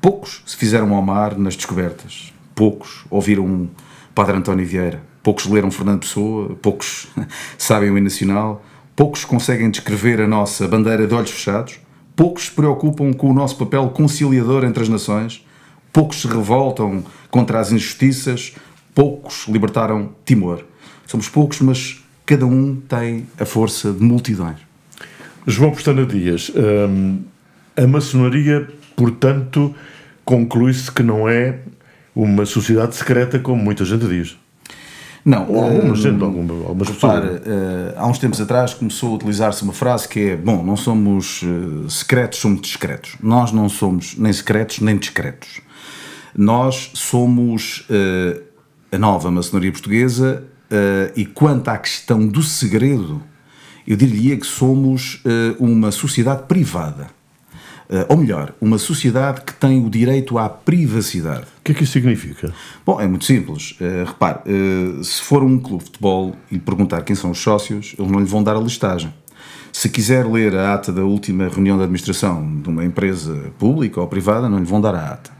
Poucos 0.00 0.42
se 0.46 0.56
fizeram 0.56 0.94
ao 0.94 1.02
mar 1.02 1.38
nas 1.38 1.56
descobertas, 1.56 2.32
poucos 2.54 3.04
ouviram 3.10 3.68
Padre 4.14 4.36
António 4.36 4.66
Vieira, 4.66 5.02
poucos 5.22 5.46
leram 5.46 5.70
Fernando 5.70 6.00
Pessoa, 6.00 6.56
poucos 6.62 7.06
sabem 7.58 7.90
o 7.90 7.98
hino 7.98 8.04
nacional, 8.04 8.64
poucos 8.96 9.24
conseguem 9.24 9.70
descrever 9.70 10.20
a 10.20 10.26
nossa 10.26 10.66
bandeira 10.66 11.06
de 11.06 11.14
olhos 11.14 11.30
fechados, 11.30 11.78
poucos 12.16 12.46
se 12.46 12.50
preocupam 12.50 13.12
com 13.12 13.30
o 13.30 13.34
nosso 13.34 13.56
papel 13.56 13.90
conciliador 13.90 14.64
entre 14.64 14.82
as 14.82 14.88
nações, 14.88 15.46
poucos 15.92 16.20
se 16.20 16.26
revoltam 16.26 17.04
contra 17.30 17.60
as 17.60 17.72
injustiças, 17.72 18.54
poucos 18.94 19.46
libertaram 19.48 20.10
Timor. 20.24 20.64
Somos 21.06 21.28
poucos, 21.28 21.60
mas 21.60 22.02
cada 22.24 22.46
um 22.46 22.76
tem 22.76 23.26
a 23.38 23.44
força 23.44 23.92
de 23.92 24.02
multidões. 24.02 24.58
João 25.46 25.72
Pestana 25.72 26.04
Dias, 26.06 26.52
hum, 26.54 27.22
a 27.76 27.86
maçonaria, 27.86 28.68
portanto, 28.94 29.74
conclui-se 30.24 30.92
que 30.92 31.02
não 31.02 31.28
é 31.28 31.58
uma 32.14 32.44
sociedade 32.44 32.94
secreta 32.94 33.38
como 33.38 33.62
muita 33.62 33.84
gente 33.84 34.06
diz. 34.06 34.36
Não. 35.24 35.48
Ou 35.48 35.62
algumas, 35.62 35.98
uh, 35.98 36.02
gente, 36.02 36.22
algumas, 36.22 36.66
algumas 36.66 36.88
repare, 36.88 37.28
pessoas. 37.28 37.46
Uh, 37.46 37.94
há 37.96 38.06
uns 38.06 38.18
tempos 38.18 38.40
atrás 38.40 38.74
começou 38.74 39.12
a 39.12 39.14
utilizar-se 39.16 39.62
uma 39.62 39.72
frase 39.72 40.08
que 40.08 40.30
é: 40.30 40.36
bom, 40.36 40.62
não 40.62 40.76
somos 40.76 41.42
uh, 41.42 41.88
secretos, 41.90 42.38
somos 42.38 42.60
discretos. 42.62 43.16
Nós 43.22 43.52
não 43.52 43.68
somos 43.68 44.16
nem 44.16 44.32
secretos 44.32 44.80
nem 44.80 44.96
discretos. 44.96 45.60
Nós 46.36 46.92
somos 46.94 47.86
uh, 47.90 48.40
a 48.92 48.98
nova 48.98 49.30
maçonaria 49.30 49.72
portuguesa 49.72 50.44
e 51.16 51.26
quanto 51.26 51.66
à 51.66 51.76
questão 51.76 52.24
do 52.24 52.44
segredo, 52.44 53.20
eu 53.84 53.96
diria 53.96 54.36
que 54.36 54.46
somos 54.46 55.20
uma 55.58 55.90
sociedade 55.90 56.44
privada. 56.44 57.08
Ou 58.08 58.16
melhor, 58.16 58.54
uma 58.60 58.78
sociedade 58.78 59.40
que 59.40 59.52
tem 59.52 59.84
o 59.84 59.90
direito 59.90 60.38
à 60.38 60.48
privacidade. 60.48 61.42
O 61.42 61.64
que 61.64 61.72
é 61.72 61.74
que 61.74 61.84
isso 61.84 61.92
significa? 61.92 62.52
Bom, 62.86 63.00
é 63.00 63.06
muito 63.06 63.24
simples. 63.24 63.76
repare, 64.06 64.40
se 65.02 65.20
for 65.22 65.42
um 65.42 65.58
clube 65.58 65.84
de 65.84 65.90
futebol 65.90 66.36
e 66.50 66.58
perguntar 66.58 67.02
quem 67.02 67.16
são 67.16 67.32
os 67.32 67.38
sócios, 67.38 67.94
eles 67.98 68.10
não 68.10 68.20
lhe 68.20 68.26
vão 68.26 68.42
dar 68.42 68.54
a 68.56 68.60
listagem. 68.60 69.12
Se 69.72 69.88
quiser 69.88 70.26
ler 70.26 70.54
a 70.54 70.74
ata 70.74 70.92
da 70.92 71.02
última 71.02 71.48
reunião 71.48 71.76
de 71.76 71.84
administração 71.84 72.60
de 72.60 72.68
uma 72.68 72.84
empresa 72.84 73.52
pública 73.58 74.00
ou 74.00 74.06
privada, 74.06 74.48
não 74.48 74.58
lhe 74.58 74.64
vão 74.64 74.80
dar 74.80 74.94
a 74.94 75.12
ata. 75.12 75.30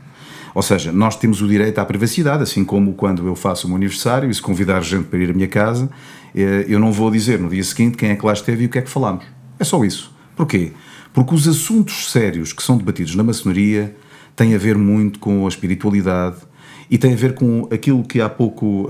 Ou 0.55 0.63
seja, 0.63 0.93
nós 0.93 1.17
temos 1.17 1.43
o 1.43 1.49
direito 1.49 1.79
à 1.79 1.85
privacidade, 1.85 2.43
assim 2.43 2.65
como 2.65 2.95
quando 2.95 3.27
eu 3.27 3.35
faço 3.35 3.71
um 3.71 3.77
aniversário 3.77 4.31
e 4.31 4.35
se 4.35 4.43
convidar 4.43 4.83
gente 4.83 5.05
para 5.05 5.19
ir 5.19 5.31
à 5.31 5.33
minha 5.33 5.49
casa, 5.49 5.89
eh, 6.35 6.65
eu 6.69 6.79
não 6.79 6.93
vou 6.93 7.11
dizer 7.11 7.39
no 7.39 7.49
dia 7.49 7.63
seguinte 7.63 7.97
quem 7.97 8.11
é 8.11 8.17
que 8.17 8.25
lá 8.25 8.33
esteve 8.33 8.65
e 8.65 8.67
o 8.67 8.69
que 8.69 8.79
é 8.79 8.83
que 8.83 8.91
falámos. 8.91 9.25
É 9.59 9.65
só 9.65 9.85
isso. 9.85 10.13
Porquê? 10.35 10.73
Porque 11.13 11.35
os 11.35 11.49
assuntos 11.49 12.11
sérios 12.11 12.53
que 12.53 12.63
são 12.63 12.77
debatidos 12.77 13.15
na 13.15 13.23
maçonaria 13.23 13.97
têm 14.37 14.55
a 14.55 14.59
ver 14.59 14.79
muito 14.79 15.19
com 15.19 15.45
a 15.45 15.49
espiritualidade 15.49 16.37
e 16.91 16.99
têm 16.99 17.13
a 17.13 17.17
ver 17.17 17.35
com 17.35 17.69
aquilo 17.71 18.03
que 18.03 18.21
há 18.21 18.29
pouco 18.29 18.85
uh, 18.85 18.89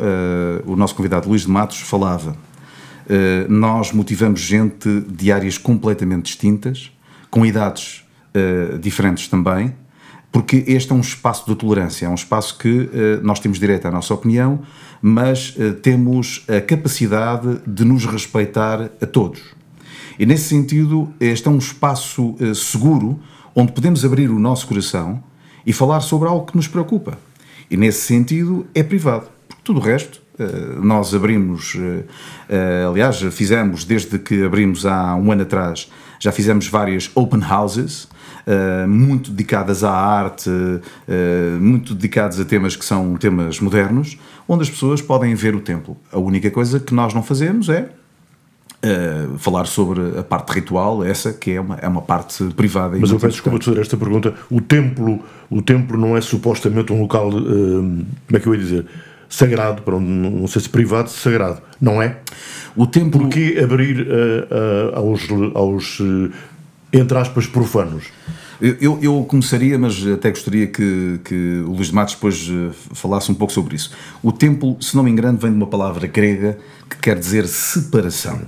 o 0.64 0.76
nosso 0.76 0.94
convidado 0.94 1.28
Luís 1.28 1.42
de 1.42 1.48
Matos 1.48 1.80
falava. 1.80 2.36
Uh, 3.06 3.50
nós 3.50 3.92
motivamos 3.92 4.40
gente 4.40 5.00
de 5.08 5.32
áreas 5.32 5.58
completamente 5.58 6.26
distintas, 6.26 6.92
com 7.30 7.44
idades 7.44 8.04
uh, 8.34 8.78
diferentes 8.78 9.28
também, 9.28 9.74
porque 10.32 10.64
este 10.66 10.92
é 10.92 10.94
um 10.94 11.00
espaço 11.00 11.44
de 11.46 11.54
tolerância, 11.56 12.06
é 12.06 12.08
um 12.08 12.14
espaço 12.14 12.56
que 12.56 12.68
uh, 12.68 12.90
nós 13.22 13.40
temos 13.40 13.58
direito 13.58 13.86
à 13.86 13.90
nossa 13.90 14.14
opinião, 14.14 14.60
mas 15.02 15.56
uh, 15.56 15.74
temos 15.74 16.44
a 16.48 16.60
capacidade 16.60 17.60
de 17.66 17.84
nos 17.84 18.04
respeitar 18.06 18.90
a 19.00 19.06
todos. 19.06 19.42
E 20.20 20.26
nesse 20.26 20.50
sentido, 20.50 21.14
este 21.18 21.48
é 21.48 21.50
um 21.50 21.56
espaço 21.56 22.36
uh, 22.38 22.54
seguro 22.54 23.18
onde 23.54 23.72
podemos 23.72 24.04
abrir 24.04 24.28
o 24.28 24.38
nosso 24.38 24.66
coração 24.66 25.24
e 25.64 25.72
falar 25.72 26.02
sobre 26.02 26.28
algo 26.28 26.44
que 26.44 26.54
nos 26.54 26.68
preocupa. 26.68 27.18
E 27.70 27.76
nesse 27.76 28.02
sentido, 28.02 28.66
é 28.74 28.82
privado, 28.82 29.28
porque 29.48 29.62
tudo 29.64 29.80
o 29.80 29.82
resto 29.82 30.20
nós 30.82 31.14
abrimos, 31.14 31.76
aliás, 32.88 33.20
fizemos 33.30 33.84
desde 33.84 34.18
que 34.18 34.42
abrimos 34.42 34.86
há 34.86 35.14
um 35.14 35.30
ano 35.30 35.42
atrás, 35.42 35.90
já 36.18 36.32
fizemos 36.32 36.66
várias 36.66 37.10
open 37.14 37.42
houses 37.44 38.08
muito 38.88 39.30
dedicadas 39.30 39.84
à 39.84 39.92
arte, 39.92 40.48
muito 41.60 41.94
dedicadas 41.94 42.40
a 42.40 42.44
temas 42.46 42.74
que 42.74 42.86
são 42.86 43.16
temas 43.16 43.60
modernos, 43.60 44.18
onde 44.48 44.62
as 44.62 44.70
pessoas 44.70 45.02
podem 45.02 45.34
ver 45.34 45.54
o 45.54 45.60
templo. 45.60 45.94
A 46.10 46.18
única 46.18 46.50
coisa 46.50 46.80
que 46.80 46.94
nós 46.94 47.12
não 47.12 47.22
fazemos 47.22 47.68
é 47.68 47.90
Uh, 48.82 49.36
falar 49.36 49.66
sobre 49.66 50.18
a 50.18 50.22
parte 50.22 50.54
ritual, 50.54 51.04
essa 51.04 51.34
que 51.34 51.50
é 51.50 51.60
uma, 51.60 51.76
é 51.76 51.86
uma 51.86 52.00
parte 52.00 52.42
privada. 52.56 52.96
Mas 52.98 53.10
eu 53.10 53.18
peço 53.18 53.32
desculpa 53.32 53.58
de 53.58 53.66
fazer 53.66 53.78
esta 53.78 53.94
pergunta. 53.94 54.32
O 54.50 54.58
templo, 54.58 55.22
o 55.50 55.60
templo 55.60 55.98
não 55.98 56.16
é 56.16 56.20
supostamente 56.22 56.90
um 56.90 57.02
local, 57.02 57.28
uh, 57.28 57.32
como 57.34 58.06
é 58.32 58.40
que 58.40 58.46
eu 58.46 58.54
ia 58.54 58.60
dizer, 58.60 58.86
sagrado, 59.28 59.82
para 59.82 59.94
um, 59.94 60.00
não 60.00 60.46
sei 60.46 60.62
se 60.62 60.68
privado, 60.70 61.10
sagrado, 61.10 61.60
não 61.78 62.00
é? 62.00 62.20
O 62.74 62.86
templo... 62.86 63.20
Porquê 63.20 63.60
abrir 63.62 64.00
uh, 64.00 64.96
aos, 64.96 65.28
aos 65.54 65.98
entre 66.90 67.18
aspas, 67.18 67.46
profanos? 67.46 68.04
Eu, 68.62 68.98
eu, 69.02 69.22
começaria, 69.24 69.78
mas 69.78 70.06
até 70.06 70.30
gostaria 70.30 70.66
que, 70.66 71.20
que 71.22 71.62
o 71.66 71.72
Luís 71.72 71.88
de 71.88 71.94
Matos 71.94 72.14
depois 72.14 72.50
falasse 72.94 73.30
um 73.30 73.34
pouco 73.34 73.52
sobre 73.52 73.76
isso. 73.76 73.90
O 74.22 74.32
templo, 74.32 74.78
se 74.80 74.96
não 74.96 75.02
me 75.02 75.10
engano, 75.10 75.36
vem 75.36 75.50
de 75.50 75.56
uma 75.56 75.66
palavra 75.66 76.06
grega 76.06 76.58
que 76.88 76.96
quer 76.96 77.18
dizer 77.18 77.46
separação. 77.46 78.40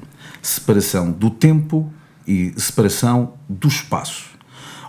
Separação 0.42 1.10
do 1.10 1.30
tempo 1.30 1.90
e 2.26 2.52
separação 2.56 3.34
do 3.48 3.68
espaço. 3.68 4.32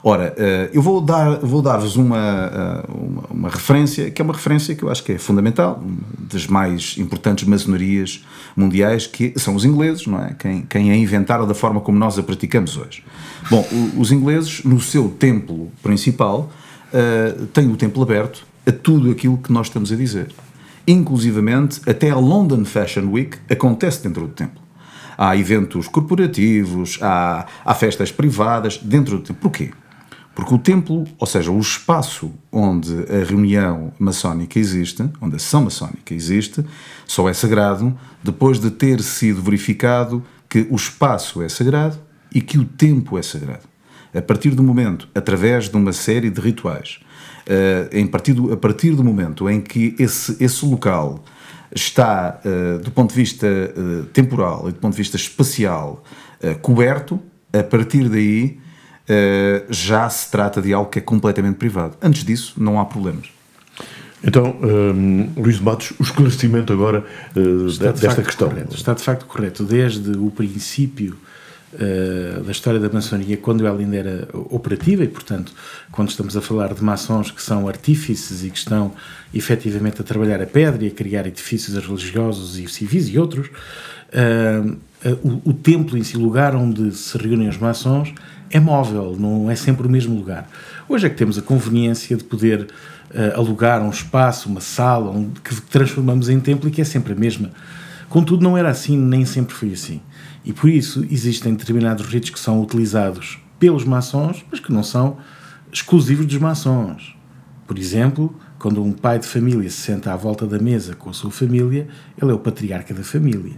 Ora, 0.06 0.34
eh, 0.36 0.70
eu 0.74 0.82
vou 0.82 1.00
dar 1.00 1.40
vou 1.40 1.62
dar-vos 1.62 1.96
uma, 1.96 2.18
eh, 2.18 2.84
uma, 2.90 3.24
uma, 3.30 3.50
referência 3.50 4.12
que 4.12 4.22
é 4.22 4.26
uma 4.26 4.34
referência 4.34 4.76
que 4.76 4.84
eu 4.84 4.90
acho 4.90 5.02
que 5.02 5.14
é 5.14 5.18
fundamental, 5.18 5.82
das 6.30 6.46
mais 6.46 6.96
importantes 6.98 7.48
maçonarias 7.48 8.22
mundiais, 8.54 9.08
que 9.08 9.34
são 9.38 9.56
os 9.56 9.64
ingleses, 9.64 10.06
não 10.06 10.20
é? 10.20 10.36
Quem, 10.38 10.64
quem 10.64 10.92
a 10.92 10.96
inventaram 10.98 11.48
da 11.48 11.54
forma 11.54 11.80
como 11.80 11.98
nós 11.98 12.20
a 12.20 12.24
praticamos 12.24 12.76
hoje. 12.76 13.02
Bom, 13.50 13.66
os 13.98 14.12
ingleses, 14.12 14.62
no 14.66 14.82
seu 14.82 15.08
templo 15.08 15.72
principal, 15.82 16.52
uh, 16.94 17.46
têm 17.48 17.72
o 17.72 17.78
templo 17.78 18.04
aberto 18.04 18.46
a 18.66 18.72
tudo 18.74 19.10
aquilo 19.10 19.38
que 19.38 19.54
nós 19.54 19.68
estamos 19.68 19.92
a 19.92 19.96
dizer. 19.96 20.34
Inclusivamente, 20.86 21.80
até 21.88 22.10
a 22.10 22.18
London 22.18 22.66
Fashion 22.66 23.10
Week 23.10 23.38
acontece 23.50 24.04
dentro 24.04 24.28
do 24.28 24.34
templo. 24.34 24.63
Há 25.18 25.36
eventos 25.38 25.88
corporativos, 25.88 27.00
há, 27.02 27.46
há 27.64 27.74
festas 27.74 28.12
privadas 28.12 28.78
dentro 28.78 29.20
do. 29.20 29.34
Porquê? 29.34 29.72
Porque 30.36 30.54
o 30.54 30.58
templo, 30.58 31.06
ou 31.20 31.28
seja, 31.28 31.52
o 31.52 31.60
espaço 31.60 32.32
onde 32.52 32.92
a 32.92 33.24
reunião 33.24 33.94
maçónica 34.00 34.58
existe, 34.58 35.08
onde 35.22 35.36
a 35.36 35.40
sessão 35.40 35.64
maçónica 35.64 36.14
existe, 36.14 36.66
só 37.06 37.30
é 37.30 37.34
sagrado 37.34 37.96
depois 38.24 38.60
de 38.60 38.72
ter 38.72 39.02
sido 39.02 39.42
verificado 39.44 40.24
que 40.50 40.66
o 40.70 40.76
espaço 40.76 41.42
é 41.42 41.50
sagrado 41.50 42.00
e 42.34 42.42
que 42.42 42.58
o 42.58 42.66
tempo 42.66 43.18
é 43.18 43.22
sagrado. 43.22 43.74
A 44.14 44.22
partir 44.22 44.52
do 44.52 44.64
momento, 44.64 45.08
através 45.14 45.70
de 45.70 45.76
uma 45.76 45.94
série 45.94 46.30
de 46.30 46.40
rituais, 46.40 47.00
uh, 47.48 47.96
em 47.96 48.06
partido, 48.06 48.54
a 48.54 48.58
partir 48.58 48.92
do 48.92 49.04
momento 49.04 49.50
em 49.50 49.62
que 49.62 49.96
esse, 50.00 50.44
esse 50.44 50.66
local 50.66 51.24
está, 51.76 52.40
uh, 52.46 52.80
do 52.80 52.92
ponto 52.92 53.10
de 53.10 53.16
vista 53.16 53.48
uh, 53.48 54.06
temporal 54.06 54.70
e 54.70 54.72
do 54.72 54.80
ponto 54.80 54.94
de 54.94 54.98
vista 54.98 55.18
espacial, 55.18 56.04
coberto, 56.62 57.22
a 57.54 57.64
partir 57.64 58.10
daí 58.10 58.60
já 59.70 60.10
se 60.10 60.30
trata 60.30 60.62
de 60.62 60.74
algo 60.74 60.90
que 60.90 61.00
é 61.00 61.02
completamente 61.02 61.56
privado. 61.56 61.96
Antes 62.02 62.26
disso, 62.26 62.56
não 62.58 62.82
há 62.82 62.84
problemas. 62.84 63.30
Então, 64.24 64.56
um, 64.62 65.22
eh, 65.36 65.42
Luís 65.42 65.60
Matos, 65.60 65.92
o 66.00 66.04
esclarecimento 66.04 66.72
agora 66.72 67.06
uh, 67.36 67.68
de 67.68 67.80
desta 67.80 68.24
questão. 68.24 68.50
Correto. 68.50 68.76
Está 68.76 68.94
de 68.94 69.04
facto 69.04 69.26
correto. 69.26 69.64
Desde 69.64 70.18
o 70.18 70.32
princípio 70.32 71.14
uh, 71.14 71.18
da 72.46 72.52
história 72.52 72.80
da 72.80 72.90
maçonaria, 72.90 73.38
quando 73.38 73.66
ela 73.66 73.80
ainda 73.80 73.96
era 73.96 74.28
operativa, 74.34 75.04
e 75.04 75.08
portanto, 75.08 75.52
quando 75.92 76.10
estamos 76.10 76.38
a 76.38 76.42
falar 76.42 76.74
de 76.74 76.84
maçons 76.84 77.32
que 77.32 77.42
são 77.42 77.68
artífices 77.68 78.44
e 78.44 78.50
que 78.50 78.58
estão 78.58 78.92
efetivamente 79.34 80.00
a 80.02 80.04
trabalhar 80.04 80.42
a 80.42 80.46
pedra 80.46 80.84
e 80.84 80.88
a 80.88 80.92
criar 80.92 81.26
edifícios 81.26 81.76
religiosos 81.84 82.58
e 82.58 82.68
civis 82.68 83.10
e 83.10 83.18
outros, 83.18 83.48
uh, 83.48 84.78
o, 85.24 85.50
o 85.50 85.54
templo 85.54 85.98
em 85.98 86.04
si, 86.04 86.16
o 86.16 86.22
lugar 86.22 86.56
onde 86.56 86.92
se 86.96 87.18
reúnem 87.18 87.50
os 87.50 87.58
maçons, 87.58 88.14
é 88.52 88.60
móvel, 88.60 89.16
não 89.20 89.50
é 89.50 89.56
sempre 89.56 89.88
o 89.88 89.90
mesmo 89.90 90.16
lugar. 90.16 90.48
Hoje 90.88 91.08
é 91.08 91.10
que 91.10 91.16
temos 91.16 91.38
a 91.38 91.42
conveniência 91.42 92.16
de 92.16 92.24
poder 92.24 92.68
alugar 93.36 93.82
um 93.82 93.90
espaço, 93.90 94.50
uma 94.50 94.62
sala, 94.62 95.12
um, 95.12 95.30
que 95.32 95.60
transformamos 95.62 96.30
em 96.30 96.40
templo 96.40 96.68
e 96.68 96.72
que 96.72 96.82
é 96.82 96.84
sempre 96.84 97.14
a 97.14 97.16
mesma. 97.16 97.52
Contudo, 98.10 98.44
não 98.44 98.58
era 98.58 98.70
assim, 98.70 98.98
nem 98.98 99.26
sempre 99.26 99.54
foi 99.54 99.74
assim. 99.74 100.02
E 100.44 100.52
por 100.52 100.70
isso 100.70 101.06
existem 101.10 101.54
determinados 101.54 102.06
ritos 102.06 102.30
que 102.30 102.40
são 102.40 102.62
utilizados 102.62 103.40
pelos 103.60 103.86
maçons, 103.86 104.44
mas 104.52 104.60
que 104.60 104.74
não 104.74 104.84
são 104.84 105.18
exclusivos 105.72 106.26
dos 106.26 106.38
maçons. 106.38 107.16
Por 107.66 107.78
exemplo, 107.78 108.36
quando 108.60 108.84
um 108.84 108.92
pai 108.92 109.20
de 109.20 109.28
família 109.28 109.70
se 109.70 109.78
senta 109.78 110.12
à 110.12 110.16
volta 110.16 110.46
da 110.46 110.60
mesa 110.60 110.96
com 110.96 111.10
a 111.10 111.14
sua 111.14 111.32
família, 111.32 111.88
ele 112.22 112.32
é 112.32 112.34
o 112.34 112.40
patriarca 112.40 112.94
da 112.94 113.04
família. 113.04 113.56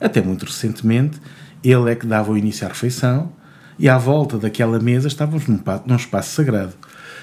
Até 0.00 0.20
muito 0.20 0.44
recentemente, 0.44 1.20
ele 1.62 1.90
é 1.90 1.94
que 1.94 2.06
dava 2.06 2.32
o 2.32 2.36
início 2.36 2.66
à 2.66 2.68
refeição, 2.68 3.32
e 3.78 3.88
à 3.88 3.98
volta 3.98 4.38
daquela 4.38 4.78
mesa 4.78 5.08
estávamos 5.08 5.46
num, 5.46 5.60
num 5.86 5.96
espaço 5.96 6.34
sagrado. 6.34 6.74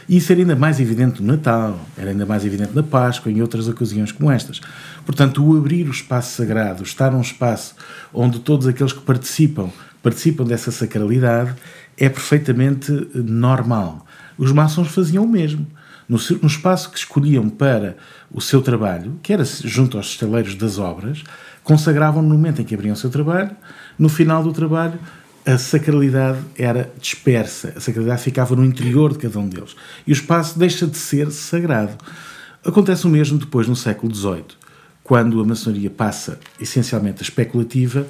E 0.10 0.18
isso 0.18 0.32
era 0.32 0.42
ainda 0.42 0.56
mais 0.56 0.80
evidente 0.80 1.22
no 1.22 1.34
Natal, 1.34 1.80
era 1.98 2.12
ainda 2.12 2.26
mais 2.26 2.46
evidente 2.46 2.76
na 2.76 2.84
Páscoa 2.84 3.32
e 3.32 3.36
em 3.36 3.42
outras 3.42 3.68
ocasiões 3.68 4.12
como 4.12 4.32
estas. 4.32 4.60
Portanto, 5.06 5.46
o 5.46 5.58
abrir 5.58 5.88
o 5.88 5.92
espaço 5.92 6.36
sagrado, 6.36 6.84
estar 6.84 7.12
num 7.12 7.22
espaço 7.22 7.76
onde 8.14 8.40
todos 8.40 8.68
aqueles 8.68 8.94
que 8.94 9.02
participam 9.02 9.70
participam 10.02 10.44
dessa 10.44 10.72
sacralidade, 10.72 11.54
é 11.98 12.10
perfeitamente 12.10 12.92
normal. 13.14 14.06
Os 14.38 14.52
maçons 14.52 14.88
faziam 14.88 15.24
o 15.24 15.28
mesmo. 15.28 15.66
No, 16.10 16.18
no 16.42 16.48
espaço 16.48 16.90
que 16.90 16.98
escolhiam 16.98 17.48
para 17.50 17.96
o 18.32 18.42
seu 18.42 18.62
trabalho, 18.62 19.20
que 19.22 19.32
era 19.32 19.46
junto 19.46 19.98
aos 19.98 20.08
estaleiros 20.08 20.56
das 20.56 20.78
obras, 20.78 21.24
consagravam 21.64 22.22
no 22.22 22.30
momento 22.30 22.62
em 22.62 22.66
que 22.66 22.74
abriam 22.74 22.94
o 22.94 22.98
seu 22.98 23.10
trabalho, 23.10 23.52
no 23.98 24.10
final 24.10 24.44
do 24.44 24.52
trabalho 24.52 25.00
a 25.46 25.58
sacralidade 25.58 26.40
era 26.58 26.92
dispersa, 27.00 27.74
a 27.76 27.80
sacralidade 27.80 28.22
ficava 28.22 28.56
no 28.56 28.64
interior 28.64 29.14
de 29.14 29.20
cada 29.20 29.40
um 29.40 29.48
deles. 29.48 29.76
E 30.06 30.12
o 30.12 30.14
espaço 30.14 30.58
deixa 30.58 30.86
de 30.86 30.98
ser 30.98 31.32
sagrado. 31.32 31.98
Acontece 32.64 33.08
o 33.08 33.10
mesmo 33.10 33.40
depois 33.40 33.68
no 33.68 33.76
século 33.76 34.14
XVIII, 34.14 34.46
quando 35.04 35.42
a 35.42 35.46
maçonaria 35.46 35.90
passa 35.90 36.40
essencialmente 36.60 37.20
a 37.20 37.24
especulativa, 37.24 38.06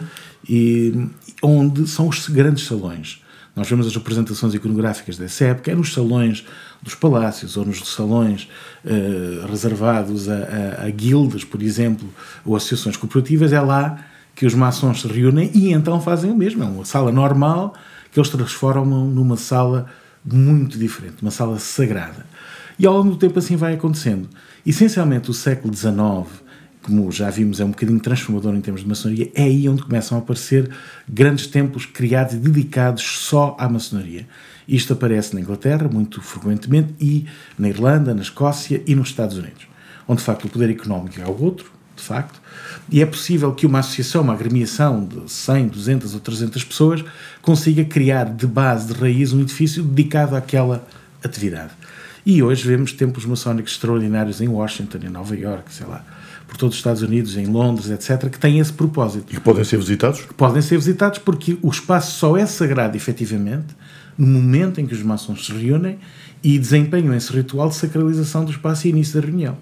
e, 0.47 1.07
onde 1.41 1.87
são 1.87 2.07
os 2.07 2.27
grandes 2.27 2.65
salões. 2.65 3.21
Nós 3.55 3.69
vemos 3.69 3.85
as 3.85 3.95
representações 3.95 4.53
iconográficas 4.53 5.17
dessa 5.17 5.45
época, 5.45 5.71
é 5.71 5.75
nos 5.75 5.93
salões 5.93 6.45
dos 6.81 6.95
palácios 6.95 7.57
ou 7.57 7.65
nos 7.65 7.79
salões 7.93 8.47
uh, 8.85 9.45
reservados 9.47 10.29
a, 10.29 10.35
a, 10.35 10.85
a, 10.85 10.89
guildas, 10.89 11.43
por 11.43 11.61
exemplo, 11.61 12.07
ou 12.45 12.55
associações 12.55 12.95
corporativas, 12.95 13.51
é 13.51 13.59
lá 13.59 14.05
que 14.35 14.45
os 14.45 14.53
maçons 14.53 15.01
se 15.01 15.07
reúnem 15.07 15.51
e 15.53 15.71
então 15.71 16.01
fazem 16.01 16.31
o 16.31 16.35
mesmo. 16.35 16.63
É 16.63 16.65
uma 16.65 16.85
sala 16.85 17.11
normal 17.11 17.73
que 18.11 18.19
eles 18.19 18.29
transformam 18.29 19.05
numa 19.05 19.37
sala 19.37 19.87
muito 20.23 20.77
diferente, 20.77 21.21
uma 21.21 21.31
sala 21.31 21.57
sagrada. 21.59 22.25
E 22.77 22.85
ao 22.85 22.97
longo 22.97 23.11
do 23.11 23.17
tempo 23.17 23.37
assim 23.37 23.55
vai 23.55 23.73
acontecendo. 23.73 24.27
Essencialmente, 24.65 25.29
o 25.29 25.33
século 25.33 25.73
XIX, 25.73 25.99
como 26.81 27.11
já 27.11 27.29
vimos, 27.29 27.59
é 27.59 27.65
um 27.65 27.69
bocadinho 27.69 27.99
transformador 27.99 28.55
em 28.55 28.61
termos 28.61 28.81
de 28.81 28.87
maçonaria, 28.87 29.31
é 29.35 29.43
aí 29.43 29.67
onde 29.69 29.83
começam 29.83 30.17
a 30.17 30.21
aparecer 30.21 30.69
grandes 31.07 31.47
templos 31.47 31.85
criados 31.85 32.33
e 32.33 32.37
dedicados 32.37 33.03
só 33.03 33.55
à 33.59 33.69
maçonaria. 33.69 34.27
Isto 34.67 34.93
aparece 34.93 35.33
na 35.33 35.41
Inglaterra 35.41 35.87
muito 35.87 36.21
frequentemente 36.21 36.93
e 36.99 37.25
na 37.57 37.69
Irlanda, 37.69 38.13
na 38.13 38.21
Escócia 38.21 38.81
e 38.85 38.95
nos 38.95 39.09
Estados 39.09 39.37
Unidos, 39.37 39.67
onde 40.07 40.19
de 40.19 40.25
facto 40.25 40.45
o 40.45 40.49
poder 40.49 40.69
económico 40.69 41.19
é 41.19 41.25
o 41.25 41.43
outro, 41.43 41.71
de 41.95 42.03
facto, 42.03 42.41
e 42.89 43.01
é 43.01 43.05
possível 43.05 43.53
que 43.53 43.65
uma 43.65 43.79
associação, 43.79 44.21
uma 44.21 44.33
agremiação 44.33 45.05
de 45.05 45.31
100, 45.31 45.67
200 45.67 46.13
ou 46.13 46.19
300 46.19 46.63
pessoas 46.63 47.03
consiga 47.41 47.83
criar 47.85 48.25
de 48.25 48.47
base, 48.47 48.93
de 48.93 48.99
raiz, 48.99 49.33
um 49.33 49.41
edifício 49.41 49.83
dedicado 49.83 50.35
àquela 50.35 50.85
atividade. 51.23 51.71
E 52.25 52.43
hoje 52.43 52.67
vemos 52.67 52.93
templos 52.93 53.25
maçónicos 53.25 53.73
extraordinários 53.73 54.41
em 54.41 54.47
Washington, 54.47 54.99
em 55.03 55.09
Nova 55.09 55.35
York, 55.35 55.73
sei 55.73 55.87
lá, 55.87 56.05
por 56.47 56.57
todos 56.57 56.75
os 56.75 56.79
Estados 56.79 57.01
Unidos, 57.01 57.35
em 57.35 57.45
Londres, 57.45 57.89
etc., 57.89 58.29
que 58.29 58.37
têm 58.37 58.59
esse 58.59 58.73
propósito. 58.73 59.31
E 59.31 59.35
que 59.35 59.41
podem 59.41 59.63
ser 59.63 59.77
visitados? 59.77 60.21
Que 60.21 60.33
podem 60.33 60.61
ser 60.61 60.77
visitados 60.77 61.17
porque 61.19 61.57
o 61.61 61.69
espaço 61.69 62.19
só 62.19 62.37
é 62.37 62.45
sagrado, 62.45 62.95
efetivamente, 62.95 63.75
no 64.17 64.27
momento 64.27 64.79
em 64.79 64.85
que 64.85 64.93
os 64.93 65.01
maçons 65.01 65.45
se 65.45 65.51
reúnem 65.51 65.97
e 66.43 66.59
desempenham 66.59 67.13
esse 67.13 67.31
ritual 67.31 67.69
de 67.69 67.75
sacralização 67.75 68.45
do 68.45 68.51
espaço 68.51 68.85
e 68.85 68.91
início 68.91 69.19
da 69.19 69.25
reunião. 69.25 69.57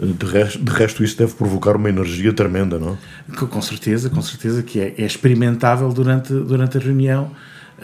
De 0.00 0.26
resto, 0.26 0.62
de 0.62 0.70
resto, 0.70 1.02
isso 1.02 1.18
deve 1.18 1.34
provocar 1.34 1.74
uma 1.74 1.88
energia 1.88 2.32
tremenda, 2.32 2.78
não? 2.78 2.96
Com 3.48 3.60
certeza, 3.60 4.08
com 4.08 4.22
certeza 4.22 4.62
que 4.62 4.78
é, 4.78 4.94
é 4.96 5.04
experimentável 5.04 5.92
durante, 5.92 6.32
durante 6.32 6.78
a 6.78 6.80
reunião. 6.80 7.32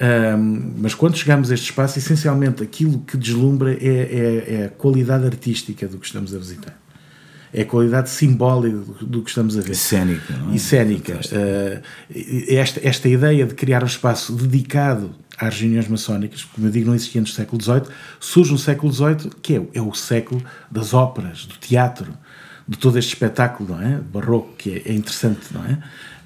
Um, 0.00 0.74
mas 0.78 0.94
quando 0.94 1.16
chegamos 1.16 1.50
a 1.50 1.54
este 1.54 1.70
espaço, 1.70 1.98
essencialmente 1.98 2.62
aquilo 2.62 3.00
que 3.00 3.16
deslumbra 3.16 3.72
é, 3.72 3.76
é, 3.76 4.54
é, 4.54 4.64
a 4.66 4.68
qualidade 4.68 5.26
artística 5.26 5.88
do 5.88 5.98
que 5.98 6.06
estamos 6.06 6.32
a 6.32 6.38
visitar. 6.38 6.78
É 7.52 7.62
a 7.62 7.64
qualidade 7.64 8.10
simbólica 8.10 8.76
do, 8.76 9.06
do 9.06 9.22
que 9.22 9.30
estamos 9.30 9.56
a 9.56 9.60
ver. 9.60 9.72
E 9.72 9.74
cénica. 9.74 10.36
Não 10.36 10.52
é? 10.52 10.54
E 10.54 10.58
cénica. 10.58 11.20
Uh, 11.32 11.82
esta, 12.48 12.80
esta 12.82 13.08
ideia 13.08 13.44
de 13.44 13.54
criar 13.54 13.82
um 13.82 13.86
espaço 13.86 14.32
dedicado 14.32 15.10
às 15.38 15.60
reuniões 15.60 15.88
maçónicas, 15.88 16.44
como 16.44 16.66
eu 16.66 16.70
digo, 16.70 16.86
não 16.86 16.94
existia 16.94 17.20
no 17.20 17.26
século 17.26 17.62
XVIII, 17.62 17.82
surge 18.20 18.52
no 18.52 18.58
século 18.58 18.92
XVIII, 18.92 19.30
que 19.42 19.56
é, 19.56 19.62
é 19.74 19.82
o 19.82 19.92
século 19.94 20.42
das 20.70 20.94
óperas, 20.94 21.46
do 21.46 21.54
teatro, 21.56 22.12
de 22.66 22.78
todo 22.78 22.98
este 22.98 23.08
espetáculo, 23.08 23.74
não 23.74 23.82
é? 23.82 24.00
Barroco, 24.12 24.54
que 24.56 24.70
é, 24.70 24.90
é 24.90 24.94
interessante, 24.94 25.52
não 25.52 25.64
é? 25.64 25.78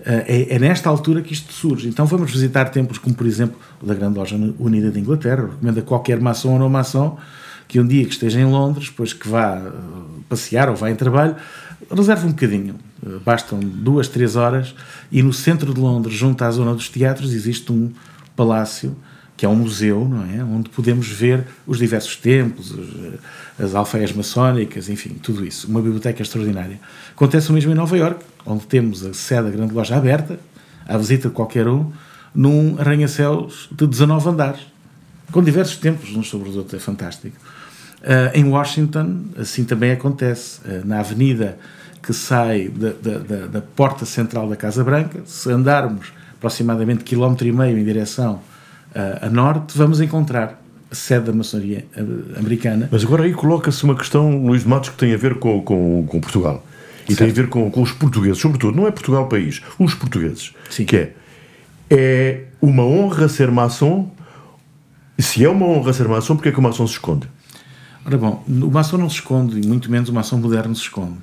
Eh, 0.05 0.47
é? 0.51 0.55
é? 0.55 0.59
nesta 0.59 0.89
altura 0.89 1.21
que 1.21 1.33
isto 1.33 1.53
surge. 1.53 1.89
Então 1.89 2.07
vamos 2.07 2.31
visitar 2.31 2.67
templos 2.67 2.99
como, 2.99 3.15
por 3.15 3.27
exemplo, 3.27 3.59
o 3.83 3.87
da 3.87 3.95
Grande 3.95 4.19
Loja 4.19 4.37
Unida 4.59 4.91
de 4.91 5.01
Inglaterra. 5.01 5.49
Recomendo 5.51 5.79
a 5.79 5.83
qualquer 5.83 6.21
maçom 6.21 6.53
ou 6.53 6.59
não 6.59 6.69
maçom 6.69 7.19
que 7.67 7.79
um 7.79 7.87
dia 7.87 8.05
que 8.05 8.13
esteja 8.13 8.41
em 8.41 8.47
Londres, 8.47 8.89
depois 8.89 9.13
que 9.13 9.29
vá 9.29 9.57
eh, 9.57 9.71
passear 10.29 10.71
ou 10.71 10.77
vá 10.77 10.91
em 10.91 10.95
trabalho, 10.95 11.37
reserve 11.91 12.27
um 12.27 12.31
bocadinho. 12.31 12.77
Eh, 13.05 13.19
bastam 13.25 13.59
duas, 13.61 14.09
três 14.09 14.37
horas 14.37 14.75
e 15.13 15.23
no 15.23 15.33
centro 15.33 15.75
de 15.75 15.81
Londres, 15.81 16.15
junto 16.15 16.43
à 16.43 16.51
zona 16.51 16.73
dos 16.73 16.89
teatros, 16.89 17.35
existe 17.35 17.71
um 17.73 17.91
palácio, 18.39 18.97
que 19.37 19.45
é 19.45 19.49
um 19.49 19.57
museu, 19.57 20.09
não 20.09 20.25
é? 20.25 20.43
Onde 20.45 20.71
podemos 20.71 21.09
ver 21.09 21.45
os 21.67 21.79
diversos 21.79 22.17
templos, 22.17 22.75
as 23.59 23.75
alfaias 23.75 24.13
maçónicas, 24.13 24.89
enfim, 24.89 25.11
tudo 25.11 25.45
isso. 25.45 25.69
Uma 25.69 25.83
biblioteca 25.83 26.23
extraordinária. 26.23 26.81
Acontece 27.11 27.51
o 27.51 27.53
mesmo 27.53 27.73
em 27.73 27.75
Nova 27.75 27.97
York, 27.97 28.25
onde 28.47 28.67
temos 28.67 29.05
a 29.05 29.13
sede 29.13 29.43
da 29.43 29.51
grande 29.51 29.75
loja 29.75 29.97
aberta, 29.97 30.39
à 30.87 30.97
visita 30.97 31.29
de 31.29 31.35
qualquer 31.35 31.67
um, 31.67 31.91
num 32.35 32.77
arranha-céus 32.79 33.69
de 33.73 33.87
19 33.87 34.29
andares, 34.29 34.61
com 35.33 35.43
diversos 35.43 35.77
templos 35.77 36.15
uns 36.15 36.29
sobre 36.29 36.49
os 36.49 36.57
outros, 36.57 36.75
é 36.75 36.79
fantástico. 36.79 37.37
Uh, 38.01 38.31
em 38.35 38.45
Washington, 38.45 39.25
assim 39.37 39.65
também 39.65 39.91
acontece, 39.91 40.61
uh, 40.61 40.87
na 40.87 41.01
avenida 41.01 41.59
que 42.03 42.13
sai 42.13 42.69
da, 42.69 42.93
da, 42.93 43.19
da, 43.19 43.47
da 43.47 43.61
porta 43.61 44.07
central 44.07 44.49
da 44.49 44.57
Casa 44.57 44.85
Branca, 44.85 45.21
se 45.27 45.51
andarmos 45.51 46.13
aproximadamente 46.39 47.05
quilómetro 47.05 47.47
e 47.47 47.53
meio 47.53 47.77
em 47.77 47.85
direção 47.85 48.41
uh, 48.95 49.27
a 49.27 49.29
norte, 49.29 49.77
vamos 49.77 50.01
encontrar 50.01 50.63
a 50.91 50.95
sede 50.95 51.27
da 51.27 51.33
maçonaria 51.33 51.85
uh, 51.97 52.39
americana. 52.39 52.89
Mas 52.91 53.05
agora 53.05 53.25
aí 53.25 53.35
coloca-se 53.35 53.83
uma 53.85 53.97
questão, 53.97 54.47
Luís 54.47 54.63
de 54.63 54.69
Matos, 54.69 54.91
que 54.91 54.97
tem 54.97 55.13
a 55.13 55.17
ver 55.17 55.35
com, 55.39 55.61
com, 55.63 56.07
com 56.07 56.21
Portugal. 56.21 56.65
E 57.09 57.15
certo. 57.15 57.19
tem 57.19 57.31
a 57.31 57.33
ver 57.33 57.49
com, 57.49 57.71
com 57.71 57.83
os 57.83 57.93
portugueses, 57.93 58.39
sobretudo, 58.39 58.77
não 58.77 58.87
é 58.87 58.91
Portugal 58.91 59.27
país, 59.29 59.63
os 59.79 59.95
portugueses. 59.95 60.55
Sim. 60.71 60.85
Que 60.85 60.97
é, 60.97 61.13
é 61.91 62.45
uma 62.61 62.85
honra 62.85 63.29
ser 63.29 63.51
maçom, 63.51 64.11
se 65.19 65.45
é 65.45 65.49
uma 65.49 65.67
honra 65.67 65.93
ser 65.93 66.07
maçom, 66.07 66.37
porque 66.37 66.51
é 66.51 66.53
que 66.53 66.59
o 66.59 66.63
maçom 66.63 66.87
se 66.87 66.93
esconde? 66.95 67.29
Ora 68.05 68.17
bom, 68.17 68.45
o 68.47 68.71
maçom 68.71 68.97
não 68.97 69.11
se 69.11 69.17
esconde, 69.17 69.61
e 69.61 69.67
muito 69.67 69.91
menos 69.91 70.09
o 70.09 70.13
maçom 70.13 70.39
moderno 70.39 70.75
se 70.75 70.83
esconde. 70.83 71.19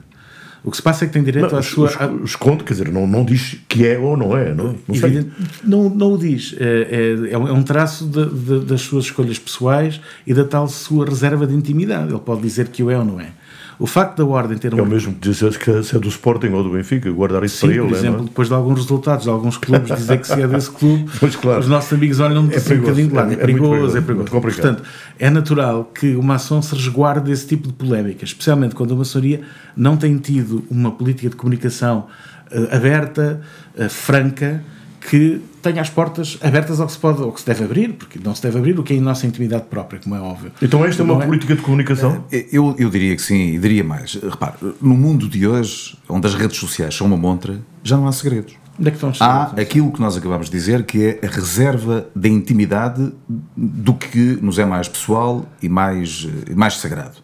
O 0.65 0.71
que 0.71 0.77
se 0.77 0.83
passa 0.83 1.05
é 1.05 1.07
que 1.07 1.13
tem 1.13 1.23
direito 1.23 1.51
não, 1.51 1.59
à 1.59 1.61
sua. 1.61 1.91
Esconde, 2.23 2.63
quer 2.63 2.73
dizer, 2.73 2.91
não, 2.91 3.05
não 3.05 3.23
diz 3.23 3.57
que 3.69 3.85
é 3.85 3.99
ou 3.99 4.17
não 4.17 4.35
é, 4.35 4.51
não, 4.51 4.75
não 4.87 4.95
sei. 4.95 5.27
Não, 5.63 5.89
não 5.89 6.13
o 6.13 6.17
diz. 6.17 6.55
É, 6.59 7.27
é, 7.29 7.33
é 7.33 7.37
um 7.37 7.61
traço 7.61 8.05
de, 8.05 8.25
de, 8.25 8.65
das 8.65 8.81
suas 8.81 9.05
escolhas 9.05 9.37
pessoais 9.37 10.01
e 10.25 10.33
da 10.33 10.43
tal 10.43 10.67
sua 10.67 11.05
reserva 11.05 11.45
de 11.45 11.53
intimidade. 11.53 12.09
Ele 12.09 12.19
pode 12.19 12.41
dizer 12.41 12.69
que 12.69 12.81
o 12.81 12.89
é 12.89 12.97
ou 12.97 13.05
não 13.05 13.21
é. 13.21 13.31
O 13.77 13.85
facto 13.85 14.17
da 14.17 14.25
Ordem 14.25 14.57
ter 14.57 14.73
um. 14.73 14.79
É 14.79 14.81
o 14.81 14.85
mesmo 14.85 15.13
que 15.13 15.19
dizer 15.19 15.57
que 15.57 15.83
se 15.83 15.95
é 15.95 15.99
do 15.99 16.07
Sporting 16.07 16.47
ou 16.47 16.63
do 16.63 16.71
Benfica, 16.71 17.11
guardar 17.11 17.43
isso 17.43 17.57
Sim, 17.57 17.67
para 17.67 17.75
ele. 17.75 17.87
Por 17.87 17.97
exemplo, 17.97 18.21
é, 18.21 18.23
depois 18.25 18.47
de 18.47 18.53
alguns 18.53 18.79
resultados 18.79 19.23
de 19.23 19.29
alguns 19.29 19.57
clubes 19.57 19.95
dizer 19.95 20.19
que 20.19 20.27
se 20.27 20.41
é 20.41 20.47
desse 20.47 20.71
clube, 20.71 21.09
pois, 21.19 21.35
claro. 21.35 21.59
os 21.59 21.67
nossos 21.67 21.91
amigos 21.91 22.19
olham 22.19 22.47
é 22.51 22.55
assim 22.55 22.75
um 22.75 22.81
bocadinho 22.81 23.07
de 23.09 23.13
lado. 23.13 23.31
É, 23.31 23.33
é, 23.33 23.37
perigoso, 23.37 23.69
perigoso, 23.71 23.97
é 23.97 24.01
perigoso. 24.01 24.41
Portanto, 24.41 24.83
é 25.19 25.29
natural 25.29 25.91
que 25.93 26.15
o 26.15 26.23
maçom 26.23 26.61
se 26.61 26.73
resguarde 26.73 27.29
desse 27.29 27.47
tipo 27.47 27.67
de 27.67 27.73
polémica, 27.73 28.23
especialmente 28.23 28.75
quando 28.75 28.93
a 28.93 28.97
maçonaria 28.97 29.41
não 29.75 29.97
tem 29.97 30.17
tido 30.17 30.63
uma 30.69 30.91
política 30.91 31.29
de 31.29 31.35
comunicação 31.35 32.07
uh, 32.51 32.75
aberta, 32.75 33.41
uh, 33.77 33.89
franca 33.89 34.63
que 35.09 35.41
tenha 35.65 35.81
as 35.81 35.89
portas 35.89 36.37
abertas 36.41 36.79
ao 36.79 36.85
que 36.85 36.93
se 36.93 36.99
pode, 36.99 37.21
ao 37.21 37.31
que 37.31 37.39
se 37.39 37.45
deve 37.45 37.63
abrir, 37.63 37.93
porque 37.93 38.19
não 38.23 38.35
se 38.35 38.41
deve 38.41 38.57
abrir 38.59 38.79
o 38.79 38.83
que 38.83 38.93
é 38.93 38.97
em 38.97 39.01
nossa 39.01 39.25
intimidade 39.25 39.65
própria, 39.65 39.99
como 39.99 40.15
é 40.15 40.19
óbvio. 40.19 40.51
Então 40.61 40.85
esta 40.85 41.01
é 41.01 41.05
uma 41.05 41.23
é? 41.23 41.25
política 41.25 41.55
de 41.55 41.61
comunicação? 41.61 42.23
Eh, 42.31 42.45
eu, 42.51 42.75
eu 42.77 42.89
diria 42.89 43.15
que 43.15 43.21
sim, 43.21 43.55
e 43.55 43.59
diria 43.59 43.83
mais. 43.83 44.13
Repare, 44.13 44.55
no 44.79 44.95
mundo 44.95 45.27
de 45.27 45.47
hoje, 45.47 45.97
onde 46.07 46.27
as 46.27 46.35
redes 46.35 46.57
sociais 46.57 46.95
são 46.95 47.07
uma 47.07 47.17
montra, 47.17 47.59
já 47.83 47.97
não 47.97 48.07
há 48.07 48.11
segredos. 48.11 48.53
Onde 48.79 48.89
é 48.89 48.91
que 48.91 48.97
estão 48.97 49.09
os 49.09 49.21
Há 49.21 49.53
aquilo 49.57 49.91
que 49.91 49.99
nós 49.99 50.15
acabamos 50.15 50.49
de 50.49 50.51
dizer, 50.51 50.83
que 50.83 51.03
é 51.03 51.25
a 51.25 51.29
reserva 51.29 52.07
da 52.15 52.27
intimidade 52.27 53.11
do 53.55 53.93
que 53.93 54.37
nos 54.41 54.59
é 54.59 54.65
mais 54.65 54.87
pessoal 54.87 55.45
e 55.63 55.69
mais, 55.69 56.27
mais 56.55 56.77
sagrado. 56.77 57.15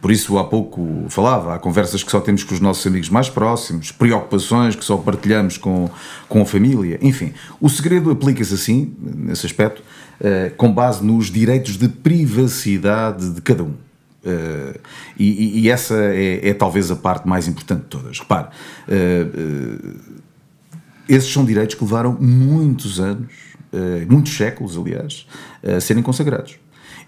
Por 0.00 0.10
isso, 0.10 0.38
há 0.38 0.44
pouco 0.44 1.06
falava, 1.08 1.54
há 1.54 1.58
conversas 1.58 2.02
que 2.02 2.10
só 2.10 2.20
temos 2.20 2.42
com 2.42 2.54
os 2.54 2.60
nossos 2.60 2.86
amigos 2.86 3.10
mais 3.10 3.28
próximos, 3.28 3.92
preocupações 3.92 4.74
que 4.74 4.84
só 4.84 4.96
partilhamos 4.96 5.58
com, 5.58 5.90
com 6.28 6.40
a 6.40 6.46
família, 6.46 6.98
enfim. 7.02 7.34
O 7.60 7.68
segredo 7.68 8.10
aplica-se 8.10 8.54
assim, 8.54 8.94
nesse 8.98 9.44
aspecto, 9.44 9.82
uh, 10.20 10.54
com 10.56 10.72
base 10.72 11.04
nos 11.04 11.30
direitos 11.30 11.76
de 11.76 11.88
privacidade 11.88 13.30
de 13.30 13.42
cada 13.42 13.62
um. 13.62 13.74
Uh, 14.24 14.78
e, 15.18 15.60
e, 15.60 15.70
essa 15.70 15.94
é, 15.94 16.48
é, 16.48 16.54
talvez 16.54 16.90
a 16.90 16.96
parte 16.96 17.28
mais 17.28 17.46
importante 17.46 17.82
de 17.82 17.88
todas. 17.88 18.18
Repare, 18.18 18.48
uh, 18.88 19.98
esses 21.08 21.30
são 21.30 21.44
direitos 21.44 21.74
que 21.74 21.84
levaram 21.84 22.16
muitos 22.20 23.00
anos, 23.00 23.32
muitos 24.08 24.36
séculos, 24.36 24.76
aliás, 24.76 25.26
a 25.64 25.80
serem 25.80 26.02
consagrados 26.04 26.56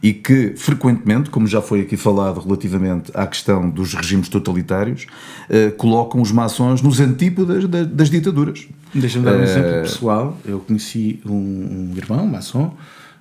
e 0.02 0.12
que 0.12 0.54
frequentemente, 0.56 1.30
como 1.30 1.46
já 1.46 1.62
foi 1.62 1.82
aqui 1.82 1.96
falado 1.96 2.40
relativamente 2.40 3.12
à 3.14 3.24
questão 3.24 3.70
dos 3.70 3.94
regimes 3.94 4.28
totalitários, 4.28 5.06
uh, 5.48 5.70
colocam 5.76 6.20
os 6.20 6.32
maçons 6.32 6.82
nos 6.82 6.98
antípodas 6.98 7.68
das, 7.68 7.86
das 7.86 8.10
ditaduras. 8.10 8.66
Deixa-me 8.92 9.24
dar 9.24 9.36
um 9.36 9.38
uh, 9.38 9.42
exemplo 9.42 9.70
pessoal. 9.82 10.36
Eu 10.44 10.58
conheci 10.58 11.20
um, 11.24 11.32
um 11.32 11.94
irmão, 11.96 12.24
um 12.24 12.28
maçom, 12.28 12.76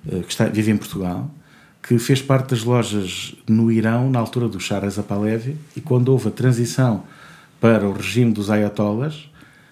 uh, 0.06 0.22
que 0.22 0.32
está, 0.32 0.46
vive 0.46 0.72
em 0.72 0.76
Portugal, 0.76 1.30
que 1.80 1.96
fez 2.00 2.20
parte 2.20 2.50
das 2.50 2.64
lojas 2.64 3.36
no 3.48 3.70
Irão 3.70 4.10
na 4.10 4.18
altura 4.18 4.48
do 4.48 4.58
Shah 4.58 4.80
Reza 4.80 5.04
Pahlavi 5.04 5.56
e 5.76 5.80
quando 5.80 6.08
houve 6.08 6.28
a 6.28 6.32
transição 6.32 7.04
para 7.60 7.88
o 7.88 7.92
regime 7.92 8.32
dos 8.32 8.50
ayatollahs, 8.50 9.30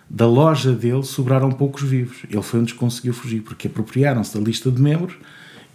da 0.08 0.26
loja 0.26 0.72
dele 0.72 1.02
sobraram 1.02 1.50
poucos 1.50 1.82
vivos. 1.82 2.18
Ele 2.30 2.42
foi 2.42 2.60
um 2.60 2.62
dos 2.62 2.72
que 2.72 2.78
conseguiu 2.78 3.12
fugir, 3.12 3.40
porque 3.42 3.66
apropriaram-se 3.66 4.36
da 4.36 4.44
lista 4.44 4.70
de 4.70 4.80
membros 4.80 5.16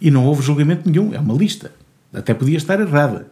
e 0.00 0.10
não 0.10 0.24
houve 0.24 0.42
julgamento 0.42 0.88
nenhum, 0.88 1.14
é 1.14 1.18
uma 1.18 1.34
lista. 1.34 1.72
Até 2.12 2.34
podia 2.34 2.56
estar 2.56 2.80
errada. 2.80 3.26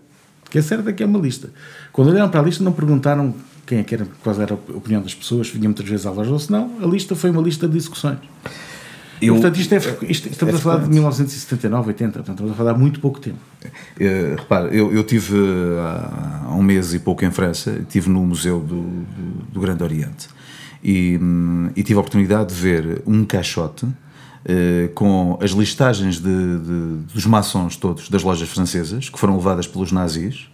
O 0.46 0.50
que 0.50 0.59
é 0.59 0.62
certo 0.62 0.88
é 0.88 0.92
que 0.92 1.03
é 1.03 1.07
uma 1.07 1.18
lista. 1.18 1.50
Quando 1.92 2.11
olharam 2.11 2.29
para 2.29 2.40
a 2.40 2.42
lista, 2.42 2.62
não 2.62 2.72
perguntaram 2.72 3.35
quem 3.66 3.79
é 3.79 3.83
que 3.83 3.94
era, 3.94 4.07
qual 4.22 4.40
era 4.40 4.55
a 4.55 4.77
opinião 4.77 5.03
das 5.03 5.14
pessoas, 5.14 5.48
vinham 5.48 5.66
muitas 5.66 5.87
vezes 5.88 6.07
à 6.07 6.11
loja 6.11 6.31
ou 6.31 6.38
se 6.38 6.50
não, 6.50 6.72
a 6.83 6.87
lista 6.87 7.16
foi 7.16 7.31
uma 7.31 7.42
lista 7.42 7.66
de 7.66 7.74
discussões. 7.74 8.18
Eu, 9.22 9.35
portanto, 9.35 9.59
isto 9.59 9.74
é, 9.74 9.79
isto, 10.09 10.29
estamos 10.29 10.55
é 10.55 10.59
a 10.59 10.61
falar 10.61 10.83
de 10.83 10.90
1979, 10.90 11.88
80, 11.88 12.12
portanto, 12.12 12.35
estamos 12.35 12.53
a 12.53 12.55
falar 12.55 12.72
há 12.72 12.79
muito 12.79 13.00
pouco 13.00 13.20
tempo. 13.20 13.38
Uh, 13.64 14.37
repara, 14.37 14.68
eu, 14.68 14.92
eu 14.92 15.05
tive 15.05 15.35
há, 15.79 16.44
há, 16.46 16.55
um 16.55 16.62
mês 16.62 16.92
e 16.92 16.98
pouco 16.98 17.24
em 17.24 17.31
França, 17.31 17.70
estive 17.81 18.11
no 18.11 18.24
Museu 18.24 18.61
do, 18.61 18.83
do, 18.83 19.44
do 19.53 19.61
Grande 19.61 19.83
Oriente 19.83 20.29
e, 20.83 21.18
hum, 21.20 21.70
e, 21.74 21.83
tive 21.83 21.96
a 21.96 22.00
oportunidade 22.00 22.55
de 22.55 22.61
ver 22.61 23.03
um 23.07 23.24
caixote 23.24 23.87
uh, 24.45 24.89
com 24.95 25.39
as 25.41 25.51
listagens 25.51 26.17
de, 26.17 26.23
de, 26.59 27.13
dos 27.13 27.27
maçons 27.27 27.77
todos 27.77 28.09
das 28.09 28.23
lojas 28.23 28.49
francesas 28.49 29.09
que 29.09 29.19
foram 29.19 29.37
levadas 29.37 29.67
pelos 29.67 29.93
nazis 29.93 30.49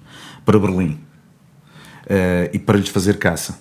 para 0.45 0.59
Berlim 0.59 0.93
uh, 0.93 2.51
e 2.53 2.59
para 2.59 2.79
lhes 2.79 2.89
fazer 2.89 3.19
caça. 3.19 3.59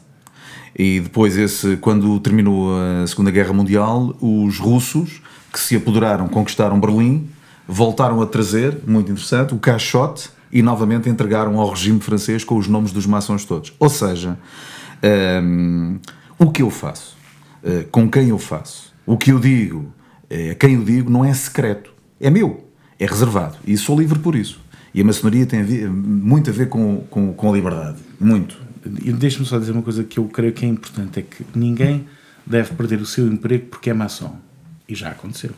E 0.77 0.99
depois, 0.99 1.37
esse, 1.37 1.77
quando 1.77 2.19
terminou 2.19 2.69
a 2.73 3.05
Segunda 3.07 3.31
Guerra 3.31 3.51
Mundial, 3.51 4.15
os 4.21 4.59
russos 4.59 5.21
que 5.51 5.59
se 5.59 5.75
apoderaram, 5.75 6.27
conquistaram 6.27 6.79
Berlim, 6.79 7.27
voltaram 7.67 8.21
a 8.21 8.25
trazer, 8.25 8.77
muito 8.87 9.11
interessante, 9.11 9.53
o 9.53 9.57
caixote 9.57 10.29
e 10.51 10.61
novamente 10.61 11.09
entregaram 11.09 11.59
ao 11.59 11.69
regime 11.69 11.99
francês 11.99 12.43
com 12.43 12.57
os 12.57 12.67
nomes 12.67 12.91
dos 12.91 13.05
maçons 13.05 13.45
todos. 13.45 13.73
Ou 13.79 13.89
seja, 13.89 14.37
um, 15.43 15.99
o 16.37 16.51
que 16.51 16.61
eu 16.61 16.69
faço, 16.69 17.17
uh, 17.63 17.87
com 17.89 18.09
quem 18.09 18.29
eu 18.29 18.39
faço, 18.39 18.93
o 19.05 19.17
que 19.17 19.31
eu 19.31 19.39
digo, 19.39 19.91
a 20.29 20.55
quem 20.55 20.75
eu 20.75 20.83
digo, 20.83 21.09
não 21.09 21.25
é 21.25 21.33
secreto, 21.33 21.93
é 22.19 22.29
meu, 22.29 22.69
é 22.99 23.05
reservado 23.05 23.57
e 23.65 23.77
sou 23.77 23.99
livre 23.99 24.19
por 24.19 24.35
isso. 24.35 24.59
E 24.93 25.01
a 25.01 25.05
maçonaria 25.05 25.45
tem 25.45 25.61
a 25.61 25.63
ver, 25.63 25.89
muito 25.89 26.49
a 26.49 26.53
ver 26.53 26.67
com, 26.67 27.01
com, 27.09 27.33
com 27.33 27.49
a 27.49 27.55
liberdade, 27.55 27.97
muito. 28.19 28.57
E 29.03 29.11
deixe-me 29.11 29.45
só 29.45 29.59
dizer 29.59 29.71
uma 29.71 29.81
coisa 29.81 30.03
que 30.03 30.19
eu 30.19 30.25
creio 30.25 30.53
que 30.53 30.65
é 30.65 30.67
importante: 30.67 31.19
é 31.19 31.21
que 31.21 31.45
ninguém 31.53 32.07
deve 32.45 32.73
perder 32.73 32.99
o 32.99 33.05
seu 33.05 33.27
emprego 33.27 33.67
porque 33.67 33.89
é 33.89 33.93
maçom. 33.93 34.35
E 34.87 34.95
já 34.95 35.09
aconteceu. 35.09 35.51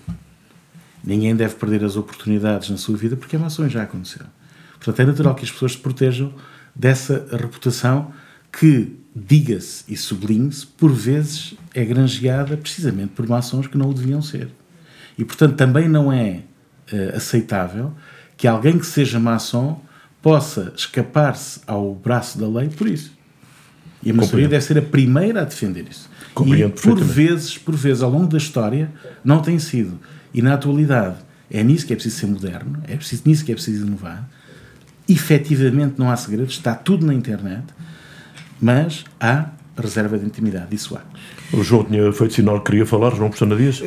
Ninguém 1.04 1.36
deve 1.36 1.56
perder 1.56 1.84
as 1.86 1.96
oportunidades 1.96 2.70
na 2.70 2.78
sua 2.78 2.98
vida 2.98 3.16
porque 3.16 3.36
é 3.36 3.40
maçom 3.40 3.66
e 3.66 3.70
já 3.70 3.84
aconteceu. 3.84 4.26
Portanto, 4.74 5.00
é 5.00 5.06
natural 5.06 5.36
que 5.36 5.46
as 5.46 5.52
pessoas 5.52 5.74
se 5.74 5.78
protejam 5.78 6.34
dessa 6.76 7.28
reputação 7.32 8.12
que, 8.52 8.98
diga-se 9.16 9.84
e 9.88 9.96
sublinhe-se, 9.96 10.66
por 10.66 10.92
vezes 10.92 11.56
é 11.74 11.84
granjeada 11.86 12.58
precisamente 12.58 13.14
por 13.14 13.28
maçons 13.28 13.68
que 13.68 13.78
não 13.78 13.90
o 13.90 13.94
deviam 13.94 14.22
ser. 14.22 14.50
E, 15.17 15.26
portanto, 15.26 15.56
também 15.56 15.88
não 15.88 16.12
é 16.12 16.41
uh, 16.91 17.15
aceitável 17.15 17.93
que 18.38 18.47
alguém 18.47 18.78
que 18.78 18.86
seja 18.86 19.19
maçom 19.19 19.82
possa 20.21 20.74
escapar-se 20.76 21.62
ao 21.65 21.93
braço 21.93 22.38
da 22.39 22.47
lei 22.47 22.69
por 22.69 22.88
isso. 22.88 23.12
E 24.04 24.12
a 24.12 24.13
maçonaria 24.13 24.47
deve 24.47 24.63
ser 24.63 24.78
a 24.78 24.82
primeira 24.82 25.41
a 25.41 25.43
defender 25.43 25.86
isso. 25.89 26.10
Compreendo 26.34 26.74
e 26.76 26.82
por 26.82 27.00
vezes, 27.00 27.58
por 27.58 27.76
vezes, 27.76 28.02
ao 28.02 28.10
longo 28.10 28.28
da 28.28 28.38
história, 28.38 28.89
não 29.24 29.41
tem 29.41 29.60
sido. 29.60 30.00
E 30.34 30.41
na 30.41 30.54
atualidade, 30.54 31.17
é 31.50 31.63
nisso 31.63 31.86
que 31.86 31.93
é 31.93 31.95
preciso 31.95 32.17
ser 32.17 32.28
moderno, 32.28 32.82
é 32.88 32.95
preciso, 32.95 33.24
nisso 33.26 33.43
que 33.43 33.52
é 33.52 33.56
preciso 33.56 33.86
inovar. 33.86 34.28
Efetivamente 35.08 35.95
não 35.97 36.10
há 36.10 36.15
segredos, 36.15 36.54
está 36.54 36.74
tudo 36.74 37.06
na 37.06 37.13
internet, 37.13 37.65
mas 38.62 39.04
há 39.19 39.50
reserva 39.78 40.17
de 40.17 40.26
intimidade, 40.26 40.74
isso 40.74 40.95
há. 40.95 41.02
O 41.56 41.63
João 41.63 41.84
tinha 41.84 42.12
feito 42.13 42.34
sinal 42.34 42.60
que 42.62 42.71
queria 42.71 42.86
falar, 42.86 43.13
João 43.13 43.30
Postana 43.30 43.56
Dias? 43.56 43.82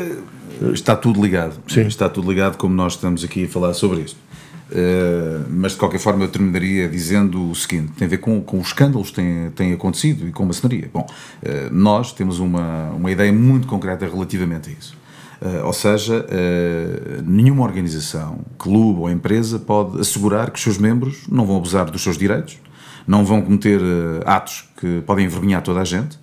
Está 0.73 0.97
tudo 0.97 1.23
ligado. 1.23 1.55
Sim. 1.69 1.87
Está 1.87 2.09
tudo 2.09 2.31
ligado, 2.31 2.57
como 2.57 2.75
nós 2.75 2.95
estamos 2.95 3.25
aqui 3.25 3.45
a 3.45 3.49
falar 3.49 3.75
sobre 3.75 4.01
isto. 4.01 4.19
Uh, 4.71 5.45
mas 5.51 5.73
de 5.73 5.79
qualquer 5.79 5.99
forma 5.99 6.25
eu 6.25 6.29
terminaria 6.29 6.89
dizendo 6.89 7.51
o 7.51 7.55
seguinte: 7.55 7.93
tem 7.93 8.07
a 8.07 8.09
ver 8.09 8.19
com, 8.19 8.41
com 8.41 8.59
os 8.59 8.69
escândalos 8.69 9.11
que 9.11 9.17
têm, 9.17 9.51
têm 9.51 9.73
acontecido 9.73 10.27
e 10.27 10.33
com 10.33 10.45
a 10.45 10.47
maçonaria. 10.47 10.91
Bom, 10.93 11.07
uh, 11.07 11.73
nós 11.73 12.13
temos 12.13 12.39
uma, 12.39 12.91
uma 12.91 13.11
ideia 13.11 13.33
muito 13.33 13.67
concreta 13.67 14.07
relativamente 14.07 14.71
a 14.71 14.73
isso. 14.73 14.97
Uh, 15.43 15.67
ou 15.67 15.73
seja, 15.73 16.25
nenhuma 17.23 17.65
organização, 17.65 18.39
clube 18.57 19.01
ou 19.01 19.11
empresa 19.11 19.59
pode 19.59 20.01
assegurar 20.01 20.51
que 20.51 20.57
os 20.57 20.63
seus 20.63 20.79
membros 20.79 21.25
não 21.29 21.45
vão 21.45 21.59
abusar 21.59 21.91
dos 21.91 22.03
seus 22.03 22.17
direitos, 22.17 22.59
não 23.07 23.25
vão 23.25 23.43
cometer 23.43 23.81
atos 24.25 24.67
que 24.81 25.03
podem 25.03 25.27
envergonhar 25.27 25.61
toda 25.61 25.81
a 25.81 25.85
gente. 25.85 26.19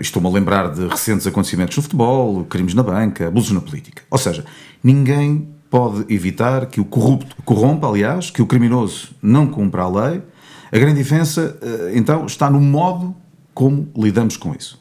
Estou-me 0.00 0.28
a 0.28 0.30
lembrar 0.30 0.70
de 0.70 0.86
recentes 0.86 1.26
acontecimentos 1.26 1.76
no 1.76 1.82
futebol, 1.82 2.44
crimes 2.44 2.74
na 2.74 2.82
banca, 2.82 3.28
abusos 3.28 3.52
na 3.52 3.60
política. 3.60 4.02
Ou 4.10 4.18
seja, 4.18 4.44
ninguém 4.82 5.48
pode 5.70 6.12
evitar 6.12 6.66
que 6.66 6.80
o 6.80 6.84
corrupto 6.84 7.36
corrompa, 7.44 7.86
aliás, 7.86 8.28
que 8.28 8.42
o 8.42 8.46
criminoso 8.46 9.14
não 9.22 9.46
cumpra 9.46 9.82
a 9.82 9.88
lei. 9.88 10.22
A 10.72 10.78
grande 10.78 10.98
diferença, 10.98 11.56
eh, 11.62 11.92
então, 11.94 12.26
está 12.26 12.50
no 12.50 12.60
modo 12.60 13.14
como 13.54 13.88
lidamos 13.96 14.36
com 14.36 14.54
isso. 14.54 14.80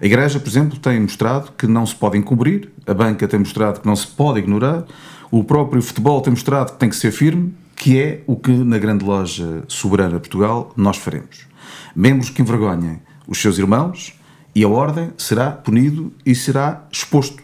A 0.00 0.04
Igreja, 0.04 0.38
por 0.38 0.48
exemplo, 0.48 0.78
tem 0.78 1.00
mostrado 1.00 1.52
que 1.52 1.66
não 1.66 1.86
se 1.86 1.94
pode 1.94 2.18
encobrir, 2.18 2.70
a 2.86 2.92
banca 2.92 3.26
tem 3.26 3.38
mostrado 3.38 3.80
que 3.80 3.86
não 3.86 3.96
se 3.96 4.06
pode 4.06 4.40
ignorar, 4.40 4.84
o 5.30 5.42
próprio 5.42 5.80
futebol 5.80 6.20
tem 6.20 6.32
mostrado 6.32 6.72
que 6.72 6.78
tem 6.78 6.88
que 6.88 6.96
ser 6.96 7.10
firme, 7.12 7.54
que 7.74 7.98
é 7.98 8.22
o 8.26 8.36
que 8.36 8.50
na 8.50 8.78
grande 8.78 9.04
loja 9.04 9.62
soberana 9.68 10.18
Portugal 10.18 10.72
nós 10.76 10.96
faremos. 10.96 11.46
Membros 11.94 12.30
que 12.30 12.42
envergonhem 12.42 13.00
os 13.26 13.40
seus 13.40 13.58
irmãos 13.58 14.14
e 14.54 14.64
a 14.64 14.68
ordem 14.68 15.12
será 15.18 15.50
punido 15.50 16.12
e 16.24 16.34
será 16.34 16.86
exposto. 16.90 17.42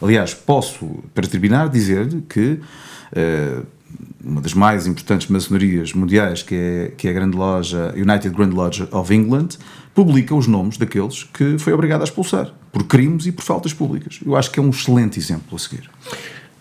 Aliás, 0.00 0.34
posso, 0.34 1.02
para 1.14 1.26
terminar, 1.26 1.68
dizer-lhe 1.68 2.22
que 2.22 2.60
uh, 3.12 3.66
uma 4.24 4.40
das 4.40 4.54
mais 4.54 4.86
importantes 4.86 5.28
maçonarias 5.28 5.92
mundiais, 5.92 6.42
que 6.42 6.54
é, 6.54 6.92
que 6.96 7.08
é 7.08 7.10
a 7.10 7.14
grande 7.14 7.36
loja 7.36 7.92
United 7.96 8.30
Grand 8.30 8.50
Lodge 8.50 8.86
of 8.90 9.14
England, 9.14 9.50
publica 9.94 10.34
os 10.34 10.46
nomes 10.46 10.76
daqueles 10.76 11.24
que 11.24 11.58
foi 11.58 11.72
obrigado 11.72 12.00
a 12.00 12.04
expulsar 12.04 12.52
por 12.70 12.84
crimes 12.84 13.26
e 13.26 13.32
por 13.32 13.42
faltas 13.42 13.74
públicas. 13.74 14.20
Eu 14.24 14.36
acho 14.36 14.50
que 14.50 14.58
é 14.58 14.62
um 14.62 14.70
excelente 14.70 15.18
exemplo 15.18 15.56
a 15.56 15.58
seguir. 15.58 15.90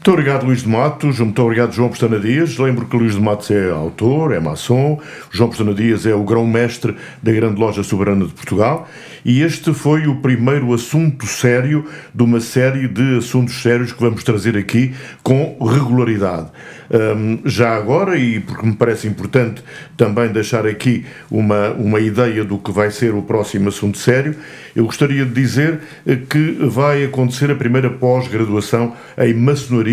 Muito 0.02 0.14
obrigado, 0.14 0.46
Luís 0.48 0.64
de 0.64 0.68
Matos. 0.68 1.20
Muito 1.20 1.40
obrigado, 1.44 1.74
João 1.74 1.90
Postana 1.90 2.20
Dias. 2.20 2.58
Lembro 2.58 2.88
que 2.88 2.98
Luís 2.98 3.14
de 3.14 3.22
Matos 3.22 3.52
é 3.52 3.70
autor, 3.70 4.34
é 4.34 4.40
maçom. 4.40 5.00
João 5.30 5.48
Postana 5.48 5.76
Dias 5.76 6.08
é 6.08 6.16
o 6.16 6.24
grão-mestre 6.24 6.96
da 7.22 7.32
Grande 7.32 7.62
Loja 7.62 7.84
Soberana 7.84 8.26
de 8.26 8.34
Portugal. 8.34 8.90
E 9.24 9.44
este 9.44 9.72
foi 9.76 10.08
o 10.08 10.16
primeiro 10.16 10.74
assunto 10.74 11.28
sério 11.28 11.86
de 12.16 12.24
uma 12.24 12.40
série 12.40 12.88
de 12.88 13.20
assuntos 13.20 13.62
sérios 13.62 13.94
que 13.94 14.02
vamos 14.02 14.24
trazer 14.24 14.58
aqui 14.58 14.92
com 15.22 15.56
regularidade. 15.64 16.48
Um, 16.90 17.40
já 17.46 17.76
agora, 17.78 18.18
e 18.18 18.40
porque 18.40 18.66
me 18.66 18.76
parece 18.76 19.08
importante 19.08 19.64
também 19.96 20.30
deixar 20.30 20.66
aqui 20.66 21.06
uma, 21.30 21.70
uma 21.70 22.00
ideia 22.00 22.44
do 22.44 22.58
que 22.58 22.72
vai 22.72 22.90
ser 22.90 23.14
o 23.14 23.22
próximo 23.22 23.70
assunto 23.70 24.00
sério, 24.00 24.36
eu 24.76 24.86
gostaria 24.86 25.24
de 25.24 25.32
dizer 25.32 25.80
que 26.28 26.58
vai 26.60 27.06
acontecer 27.06 27.52
a 27.52 27.56
primeira 27.56 27.90
pós-graduação 27.90 28.96
em 29.18 29.34
maçonaria 29.34 29.91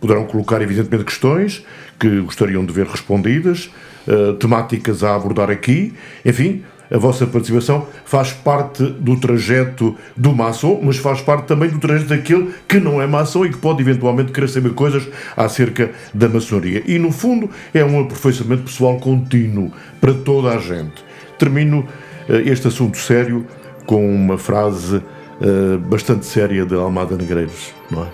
Poderão 0.00 0.24
colocar, 0.24 0.62
evidentemente, 0.62 1.04
questões 1.04 1.62
que 1.98 2.20
gostariam 2.20 2.64
de 2.64 2.72
ver 2.72 2.86
respondidas, 2.86 3.70
uh, 4.06 4.32
temáticas 4.34 5.02
a 5.02 5.14
abordar 5.14 5.50
aqui, 5.50 5.94
enfim 6.24 6.62
a 6.90 6.98
vossa 6.98 7.26
participação 7.26 7.86
faz 8.04 8.32
parte 8.32 8.84
do 8.84 9.18
trajeto 9.18 9.96
do 10.16 10.32
maçom, 10.32 10.80
mas 10.82 10.96
faz 10.96 11.20
parte 11.20 11.46
também 11.46 11.68
do 11.68 11.78
trajeto 11.78 12.08
daquele 12.08 12.50
que 12.68 12.78
não 12.78 13.02
é 13.02 13.06
maçom 13.06 13.44
e 13.44 13.50
que 13.50 13.58
pode 13.58 13.82
eventualmente 13.82 14.32
querer 14.32 14.48
saber 14.48 14.72
coisas 14.72 15.06
acerca 15.36 15.90
da 16.14 16.28
maçonaria. 16.28 16.82
E 16.86 16.98
no 16.98 17.10
fundo 17.10 17.50
é 17.74 17.84
um 17.84 18.00
aperfeiçoamento 18.00 18.64
pessoal 18.64 18.98
contínuo 18.98 19.72
para 20.00 20.14
toda 20.14 20.50
a 20.50 20.58
gente. 20.58 21.05
Termino 21.38 21.80
uh, 21.80 22.32
este 22.44 22.68
assunto 22.68 22.96
sério 22.98 23.46
com 23.84 24.08
uma 24.08 24.38
frase 24.38 24.96
uh, 24.96 25.78
bastante 25.78 26.26
séria 26.26 26.64
de 26.66 26.74
Almada 26.74 27.16
Negreiros, 27.16 27.74
não 27.90 28.04
é? 28.04 28.08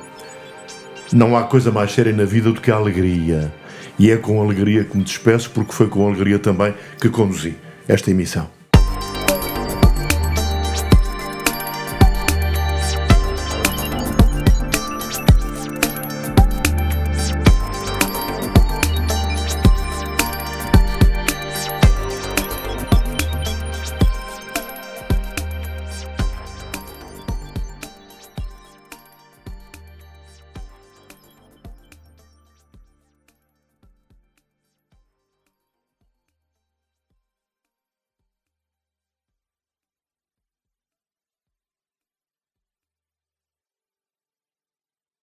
Não 1.12 1.36
há 1.36 1.44
coisa 1.44 1.70
mais 1.70 1.92
séria 1.92 2.12
na 2.12 2.24
vida 2.24 2.50
do 2.50 2.60
que 2.60 2.70
a 2.70 2.76
alegria. 2.76 3.52
E 3.98 4.10
é 4.10 4.16
com 4.16 4.40
alegria 4.40 4.84
que 4.84 4.96
me 4.96 5.04
despeço, 5.04 5.50
porque 5.50 5.72
foi 5.72 5.86
com 5.86 6.06
alegria 6.06 6.38
também 6.38 6.74
que 6.98 7.10
conduzi 7.10 7.54
esta 7.86 8.10
emissão. 8.10 8.48